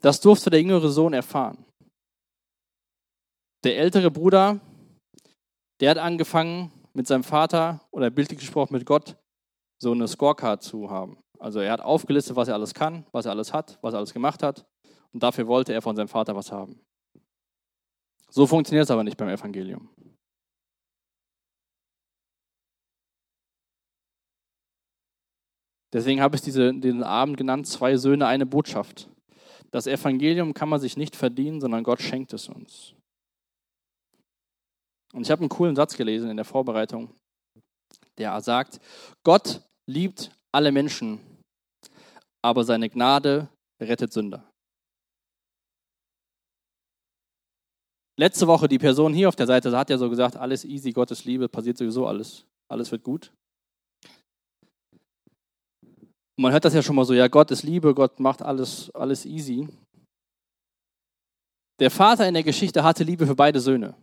Das 0.00 0.20
durfte 0.20 0.50
der 0.50 0.60
jüngere 0.60 0.90
Sohn 0.90 1.14
erfahren. 1.14 1.64
Der 3.64 3.78
ältere 3.78 4.10
Bruder, 4.10 4.60
der 5.80 5.90
hat 5.90 5.98
angefangen, 5.98 6.70
mit 6.92 7.06
seinem 7.06 7.24
Vater 7.24 7.80
oder 7.90 8.10
bildlich 8.10 8.38
gesprochen 8.38 8.72
mit 8.72 8.86
Gott 8.86 9.16
so 9.78 9.92
eine 9.92 10.08
Scorecard 10.08 10.62
zu 10.62 10.90
haben. 10.90 11.18
Also 11.38 11.60
er 11.60 11.72
hat 11.72 11.82
aufgelistet, 11.82 12.36
was 12.36 12.48
er 12.48 12.54
alles 12.54 12.72
kann, 12.72 13.06
was 13.12 13.26
er 13.26 13.32
alles 13.32 13.52
hat, 13.52 13.78
was 13.82 13.92
er 13.92 13.98
alles 13.98 14.14
gemacht 14.14 14.42
hat. 14.42 14.66
Und 15.12 15.22
dafür 15.22 15.46
wollte 15.46 15.74
er 15.74 15.82
von 15.82 15.94
seinem 15.94 16.08
Vater 16.08 16.34
was 16.34 16.50
haben. 16.50 16.80
So 18.30 18.46
funktioniert 18.46 18.84
es 18.84 18.90
aber 18.90 19.04
nicht 19.04 19.16
beim 19.16 19.28
Evangelium. 19.28 19.88
Deswegen 25.92 26.20
habe 26.20 26.36
ich 26.36 26.42
diese, 26.42 26.74
diesen 26.74 27.02
Abend 27.02 27.36
genannt, 27.36 27.66
zwei 27.66 27.96
Söhne, 27.96 28.26
eine 28.26 28.44
Botschaft. 28.44 29.08
Das 29.70 29.86
Evangelium 29.86 30.52
kann 30.52 30.68
man 30.68 30.80
sich 30.80 30.96
nicht 30.96 31.16
verdienen, 31.16 31.60
sondern 31.60 31.84
Gott 31.84 32.02
schenkt 32.02 32.32
es 32.32 32.48
uns. 32.48 32.94
Und 35.12 35.22
ich 35.22 35.30
habe 35.30 35.40
einen 35.40 35.48
coolen 35.48 35.76
Satz 35.76 35.96
gelesen 35.96 36.28
in 36.28 36.36
der 36.36 36.44
Vorbereitung, 36.44 37.14
der 38.18 38.38
sagt, 38.40 38.80
Gott 39.24 39.62
liebt 39.88 40.30
alle 40.52 40.72
Menschen, 40.72 41.20
aber 42.44 42.64
seine 42.64 42.90
Gnade 42.90 43.48
rettet 43.80 44.12
Sünder. 44.12 44.52
Letzte 48.18 48.46
Woche 48.46 48.66
die 48.66 48.78
Person 48.78 49.12
hier 49.12 49.28
auf 49.28 49.36
der 49.36 49.46
Seite 49.46 49.76
hat 49.76 49.90
ja 49.90 49.98
so 49.98 50.08
gesagt, 50.08 50.36
alles 50.36 50.64
easy, 50.64 50.92
Gottes 50.92 51.24
Liebe, 51.24 51.48
passiert 51.48 51.76
sowieso 51.76 52.06
alles, 52.06 52.46
alles 52.68 52.90
wird 52.90 53.02
gut. 53.02 53.32
Und 56.38 56.42
man 56.42 56.52
hört 56.52 56.64
das 56.64 56.74
ja 56.74 56.82
schon 56.82 56.96
mal 56.96 57.04
so, 57.04 57.14
ja, 57.14 57.28
Gott 57.28 57.50
ist 57.50 57.62
Liebe, 57.62 57.94
Gott 57.94 58.18
macht 58.20 58.42
alles, 58.42 58.90
alles 58.94 59.26
easy. 59.26 59.68
Der 61.78 61.90
Vater 61.90 62.26
in 62.26 62.34
der 62.34 62.42
Geschichte 62.42 62.82
hatte 62.82 63.04
Liebe 63.04 63.26
für 63.26 63.36
beide 63.36 63.60
Söhne. 63.60 63.94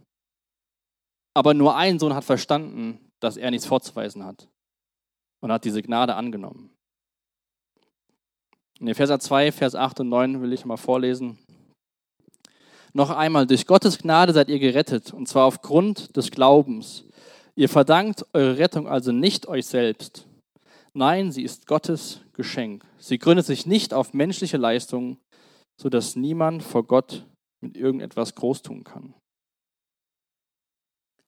Aber 1.35 1.55
nur 1.55 1.75
ein 1.75 1.97
Sohn 1.97 2.13
hat 2.13 2.23
verstanden, 2.23 2.99
dass 3.19 3.37
er 3.37 3.49
nichts 3.49 3.65
vorzuweisen 3.65 4.23
hat 4.23 4.47
und 5.41 5.51
hat 5.51 5.65
diese 5.65 5.81
Gnade 5.81 6.13
angenommen. 6.15 6.69
In 8.79 8.87
Epheser 8.87 9.19
2, 9.19 9.51
Vers 9.51 9.75
8 9.75 10.01
und 10.01 10.09
9 10.09 10.41
will 10.41 10.53
ich 10.53 10.65
mal 10.65 10.77
vorlesen. 10.77 11.39
Noch 12.95 13.09
einmal, 13.09 13.47
durch 13.47 13.65
Gottes 13.65 13.97
Gnade 13.97 14.33
seid 14.33 14.49
ihr 14.49 14.59
gerettet, 14.59 15.13
und 15.13 15.27
zwar 15.27 15.45
aufgrund 15.45 16.15
des 16.15 16.29
Glaubens. 16.29 17.05
Ihr 17.55 17.67
verdankt 17.67 18.25
eure 18.33 18.57
Rettung 18.59 18.87
also 18.87 19.11
nicht 19.11 19.47
euch 19.47 19.65
selbst. 19.65 20.27
Nein, 20.93 21.31
sie 21.31 21.43
ist 21.43 21.65
Gottes 21.65 22.21
Geschenk. 22.33 22.85
Sie 22.99 23.17
gründet 23.17 23.47
sich 23.47 23.65
nicht 23.65 23.93
auf 23.93 24.13
menschliche 24.13 24.57
Leistungen, 24.57 25.17
sodass 25.79 26.15
niemand 26.15 26.61
vor 26.61 26.83
Gott 26.83 27.25
mit 27.61 27.77
irgendetwas 27.77 28.35
groß 28.35 28.61
tun 28.61 28.83
kann. 28.83 29.15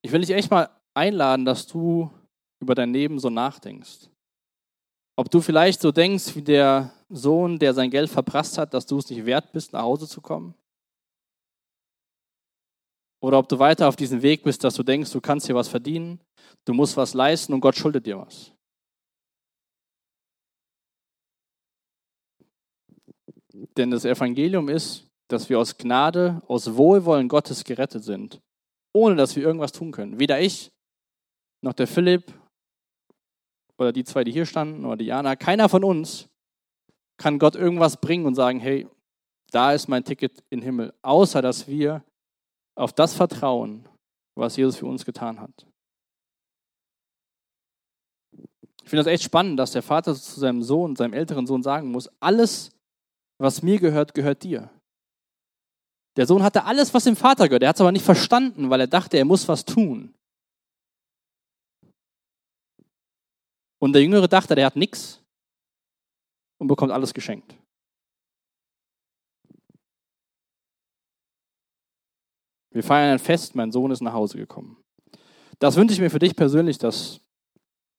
Ich 0.04 0.12
will 0.12 0.22
dich 0.22 0.32
echt 0.32 0.52
mal 0.52 0.70
einladen, 0.94 1.46
dass 1.46 1.66
du 1.66 2.12
über 2.62 2.76
dein 2.76 2.94
Leben 2.94 3.20
so 3.20 3.32
nachdenkst. 3.32 4.10
Ob 5.18 5.32
du 5.32 5.42
vielleicht 5.42 5.82
so 5.82 5.92
denkst 5.92 6.36
wie 6.36 6.44
der 6.44 6.94
Sohn, 7.10 7.58
der 7.58 7.74
sein 7.74 7.90
Geld 7.90 8.10
verprasst 8.10 8.58
hat, 8.60 8.74
dass 8.74 8.86
du 8.86 8.98
es 8.98 9.10
nicht 9.10 9.26
wert 9.26 9.52
bist, 9.52 9.74
nach 9.74 9.82
Hause 9.82 10.08
zu 10.08 10.22
kommen. 10.22 10.54
Oder 13.26 13.40
ob 13.40 13.50
du 13.50 13.58
weiter 13.60 13.88
auf 13.88 13.96
diesem 13.96 14.22
Weg 14.22 14.44
bist, 14.44 14.64
dass 14.64 14.76
du 14.76 14.84
denkst, 14.84 15.12
du 15.12 15.22
kannst 15.22 15.48
hier 15.48 15.56
was 15.56 15.68
verdienen, 15.68 16.20
du 16.66 16.74
musst 16.74 16.96
was 16.96 17.14
leisten 17.14 17.54
und 17.54 17.62
Gott 17.62 17.76
schuldet 17.76 18.06
dir 18.06 18.20
was. 18.20 18.52
Denn 23.78 23.92
das 23.92 24.06
Evangelium 24.06 24.70
ist, 24.70 25.08
dass 25.28 25.50
wir 25.50 25.60
aus 25.60 25.78
Gnade, 25.78 26.42
aus 26.48 26.76
Wohlwollen 26.76 27.28
Gottes 27.28 27.64
gerettet 27.64 28.04
sind 28.04 28.42
ohne 28.96 29.18
dass 29.18 29.36
wir 29.36 29.44
irgendwas 29.44 29.74
tun 29.74 29.92
können. 29.92 30.20
Weder 30.20 30.40
ich 30.40 30.72
noch 31.62 31.74
der 31.74 31.86
Philipp 31.86 32.34
oder 33.78 33.92
die 33.92 34.06
zwei, 34.06 34.24
die 34.24 34.32
hier 34.32 34.46
standen, 34.46 34.86
oder 34.86 34.96
die 34.96 35.06
Jana, 35.06 35.36
keiner 35.36 35.68
von 35.68 35.84
uns 35.84 36.30
kann 37.18 37.38
Gott 37.38 37.56
irgendwas 37.56 38.00
bringen 38.00 38.26
und 38.26 38.36
sagen, 38.36 38.60
hey, 38.60 38.88
da 39.52 39.74
ist 39.74 39.90
mein 39.90 40.06
Ticket 40.06 40.44
in 40.50 40.62
den 40.62 40.64
Himmel, 40.64 40.94
außer 41.02 41.42
dass 41.42 41.68
wir 41.68 42.04
auf 42.76 42.94
das 42.94 43.14
vertrauen, 43.14 43.88
was 44.36 44.58
Jesus 44.58 44.78
für 44.78 44.86
uns 44.86 45.06
getan 45.06 45.40
hat. 45.40 45.66
Ich 48.84 48.90
finde 48.90 49.04
das 49.04 49.12
echt 49.12 49.24
spannend, 49.24 49.58
dass 49.58 49.72
der 49.72 49.82
Vater 49.82 50.14
zu 50.14 50.40
seinem 50.40 50.62
Sohn, 50.62 50.96
seinem 50.96 51.14
älteren 51.14 51.48
Sohn 51.48 51.64
sagen 51.64 51.92
muss, 51.92 52.10
alles, 52.20 52.72
was 53.40 53.64
mir 53.64 53.80
gehört, 53.80 54.14
gehört 54.14 54.44
dir. 54.44 54.70
Der 56.18 56.28
Sohn 56.28 56.44
hatte 56.44 56.66
alles, 56.66 56.94
was 56.94 57.04
dem 57.04 57.16
Vater 57.16 57.48
gehört. 57.48 57.64
Er 57.64 57.70
hat 57.70 57.76
es 57.78 57.82
aber 57.82 57.92
nicht 57.92 58.06
verstanden, 58.06 58.70
weil 58.70 58.80
er 58.80 58.88
dachte, 58.88 59.18
er 59.18 59.26
muss 59.26 59.48
was 59.48 59.66
tun. 59.66 60.14
Und 63.80 63.94
der 63.94 64.02
Jüngere 64.02 64.28
dachte, 64.28 64.56
der 64.56 64.66
hat 64.66 64.76
nichts 64.76 65.22
und 66.60 66.68
bekommt 66.68 66.92
alles 66.92 67.14
geschenkt. 67.14 67.56
Wir 72.76 72.84
feiern 72.84 73.14
ein 73.14 73.20
Fest, 73.20 73.56
mein 73.56 73.72
Sohn 73.72 73.90
ist 73.92 74.02
nach 74.02 74.12
Hause 74.12 74.38
gekommen. 74.38 74.76
Das 75.60 75.78
wünsche 75.78 75.94
ich 75.94 76.02
mir 76.02 76.10
für 76.10 76.20
dich 76.20 76.36
persönlich, 76.36 76.78
dass 76.78 77.22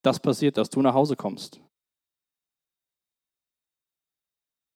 das 0.03 0.21
passiert, 0.21 0.59
dass 0.59 0.69
du 0.69 0.83
nach 0.83 0.93
Hause 0.93 1.17
kommst. 1.17 1.63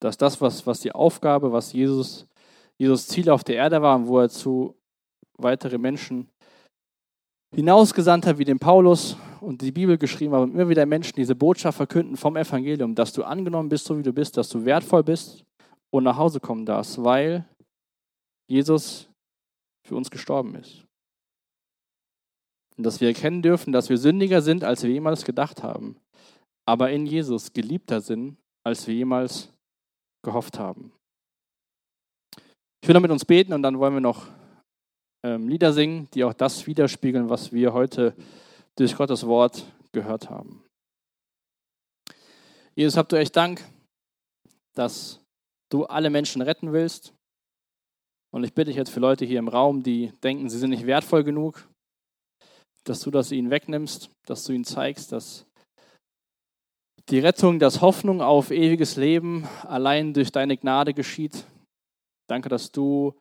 Dass 0.00 0.16
das, 0.16 0.40
was, 0.40 0.66
was 0.66 0.80
die 0.80 0.92
Aufgabe, 0.92 1.52
was 1.52 1.74
Jesus 1.74 2.26
Jesus 2.78 3.08
Ziel 3.08 3.28
auf 3.28 3.44
der 3.44 3.56
Erde 3.56 3.82
war 3.82 4.06
wo 4.06 4.20
er 4.20 4.30
zu 4.30 4.74
weitere 5.36 5.76
Menschen 5.76 6.30
hinausgesandt 7.54 8.24
hat, 8.24 8.38
wie 8.38 8.44
den 8.46 8.58
Paulus 8.58 9.18
und 9.42 9.60
die 9.60 9.70
Bibel 9.70 9.98
geschrieben 9.98 10.32
hat, 10.32 10.40
und 10.40 10.54
immer 10.54 10.70
wieder 10.70 10.86
Menschen 10.86 11.16
diese 11.16 11.34
Botschaft 11.34 11.76
verkünden 11.76 12.16
vom 12.16 12.38
Evangelium, 12.38 12.94
dass 12.94 13.12
du 13.12 13.22
angenommen 13.22 13.68
bist, 13.68 13.84
so 13.84 13.98
wie 13.98 14.02
du 14.02 14.14
bist, 14.14 14.38
dass 14.38 14.48
du 14.48 14.64
wertvoll 14.64 15.02
bist 15.02 15.44
und 15.90 16.04
nach 16.04 16.16
Hause 16.16 16.40
kommen 16.40 16.64
darfst, 16.64 17.04
weil 17.04 17.46
Jesus 18.48 19.09
für 19.90 19.96
uns 19.96 20.12
gestorben 20.12 20.54
ist. 20.54 20.86
Und 22.76 22.84
dass 22.84 23.00
wir 23.00 23.08
erkennen 23.08 23.42
dürfen, 23.42 23.72
dass 23.72 23.88
wir 23.88 23.98
sündiger 23.98 24.40
sind, 24.40 24.62
als 24.62 24.84
wir 24.84 24.90
jemals 24.90 25.24
gedacht 25.24 25.64
haben, 25.64 25.96
aber 26.64 26.92
in 26.92 27.06
Jesus 27.06 27.52
geliebter 27.52 28.00
sind, 28.00 28.36
als 28.64 28.86
wir 28.86 28.94
jemals 28.94 29.52
gehofft 30.24 30.60
haben. 30.60 30.92
Ich 32.80 32.88
will 32.88 32.94
noch 32.94 33.02
mit 33.02 33.10
uns 33.10 33.24
beten 33.24 33.52
und 33.52 33.64
dann 33.64 33.80
wollen 33.80 33.94
wir 33.94 34.00
noch 34.00 34.28
ähm, 35.24 35.48
Lieder 35.48 35.72
singen, 35.72 36.06
die 36.14 36.22
auch 36.22 36.34
das 36.34 36.68
widerspiegeln, 36.68 37.28
was 37.28 37.50
wir 37.52 37.72
heute 37.72 38.14
durch 38.76 38.94
Gottes 38.96 39.26
Wort 39.26 39.64
gehört 39.90 40.30
haben. 40.30 40.64
Jesus, 42.76 42.96
habt 42.96 43.10
du 43.10 43.16
echt 43.16 43.34
Dank, 43.34 43.60
dass 44.76 45.20
du 45.68 45.84
alle 45.86 46.10
Menschen 46.10 46.42
retten 46.42 46.72
willst. 46.72 47.12
Und 48.32 48.44
ich 48.44 48.54
bitte 48.54 48.70
dich 48.70 48.76
jetzt 48.76 48.90
für 48.90 49.00
Leute 49.00 49.24
hier 49.24 49.38
im 49.38 49.48
Raum, 49.48 49.82
die 49.82 50.12
denken, 50.22 50.48
sie 50.48 50.58
sind 50.58 50.70
nicht 50.70 50.86
wertvoll 50.86 51.24
genug, 51.24 51.68
dass 52.84 53.00
du 53.00 53.10
das 53.10 53.32
ihnen 53.32 53.50
wegnimmst, 53.50 54.10
dass 54.26 54.44
du 54.44 54.52
ihnen 54.52 54.64
zeigst, 54.64 55.12
dass 55.12 55.46
Die 57.10 57.18
Rettung, 57.18 57.58
dass 57.58 57.80
Hoffnung 57.80 58.22
auf 58.22 58.52
ewiges 58.52 58.94
Leben 58.94 59.48
allein 59.62 60.14
durch 60.14 60.30
deine 60.30 60.56
Gnade 60.56 60.94
geschieht. 60.94 61.44
Danke, 62.28 62.48
dass 62.48 62.70
du 62.70 63.18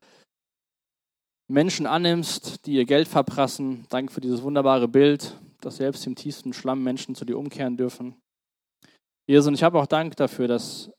Menschen 1.50 1.88
annimmst, 1.88 2.68
die 2.68 2.74
ihr 2.74 2.86
Geld 2.86 3.08
verprassen. 3.08 3.88
Danke 3.90 4.14
für 4.14 4.22
dieses 4.22 4.44
wunderbare 4.44 4.88
Bild, 4.88 5.36
dass 5.62 5.78
selbst 5.78 6.06
im 6.06 6.16
tiefsten 6.16 6.54
Schlamm 6.54 6.84
Menschen 6.84 7.16
zu 7.16 7.26
dir 7.26 7.40
umkehren 7.40 7.78
dürfen. 7.78 8.16
Jesus, 9.28 9.48
und 9.48 9.56
ich 9.56 9.64
habe 9.64 9.80
auch 9.80 9.88
Dank 9.88 10.16
dafür, 10.18 10.48
dass 10.48 10.92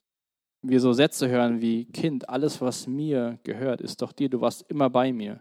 wir 0.62 0.80
so 0.80 0.92
Sätze 0.92 1.28
hören 1.28 1.60
wie, 1.60 1.86
Kind, 1.86 2.28
alles, 2.28 2.60
was 2.60 2.86
mir 2.86 3.38
gehört, 3.44 3.80
ist 3.80 4.02
doch 4.02 4.12
dir, 4.12 4.28
du 4.28 4.40
warst 4.40 4.62
immer 4.70 4.90
bei 4.90 5.12
mir. 5.12 5.40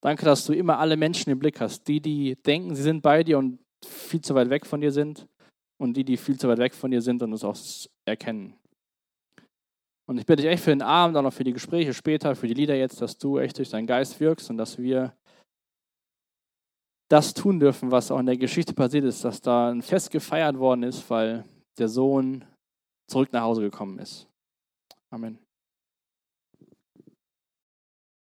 Danke, 0.00 0.24
dass 0.24 0.44
du 0.44 0.52
immer 0.52 0.78
alle 0.78 0.96
Menschen 0.96 1.30
im 1.30 1.38
Blick 1.38 1.60
hast, 1.60 1.86
die, 1.86 2.00
die 2.00 2.34
denken, 2.34 2.74
sie 2.74 2.82
sind 2.82 3.02
bei 3.02 3.22
dir 3.22 3.38
und 3.38 3.60
viel 3.84 4.20
zu 4.20 4.34
weit 4.34 4.50
weg 4.50 4.66
von 4.66 4.80
dir 4.80 4.90
sind 4.90 5.28
und 5.78 5.96
die, 5.96 6.04
die 6.04 6.16
viel 6.16 6.38
zu 6.38 6.48
weit 6.48 6.58
weg 6.58 6.74
von 6.74 6.90
dir 6.90 7.00
sind 7.00 7.22
und 7.22 7.32
es 7.32 7.44
auch 7.44 7.56
erkennen. 8.04 8.54
Und 10.06 10.18
ich 10.18 10.26
bitte 10.26 10.42
dich 10.42 10.50
echt 10.50 10.64
für 10.64 10.70
den 10.70 10.82
Abend, 10.82 11.16
auch 11.16 11.22
noch 11.22 11.32
für 11.32 11.44
die 11.44 11.52
Gespräche 11.52 11.94
später, 11.94 12.34
für 12.34 12.48
die 12.48 12.54
Lieder 12.54 12.74
jetzt, 12.74 13.00
dass 13.00 13.16
du 13.16 13.38
echt 13.38 13.58
durch 13.58 13.70
deinen 13.70 13.86
Geist 13.86 14.18
wirkst 14.18 14.50
und 14.50 14.58
dass 14.58 14.78
wir 14.78 15.14
das 17.08 17.34
tun 17.34 17.60
dürfen, 17.60 17.90
was 17.90 18.10
auch 18.10 18.18
in 18.18 18.26
der 18.26 18.38
Geschichte 18.38 18.74
passiert 18.74 19.04
ist, 19.04 19.24
dass 19.24 19.40
da 19.40 19.70
ein 19.70 19.82
Fest 19.82 20.10
gefeiert 20.10 20.58
worden 20.58 20.82
ist, 20.82 21.08
weil 21.10 21.44
der 21.78 21.88
Sohn 21.88 22.44
zurück 23.06 23.32
nach 23.32 23.42
Hause 23.42 23.60
gekommen 23.60 23.98
ist. 23.98 24.31
Amen. 25.12 25.41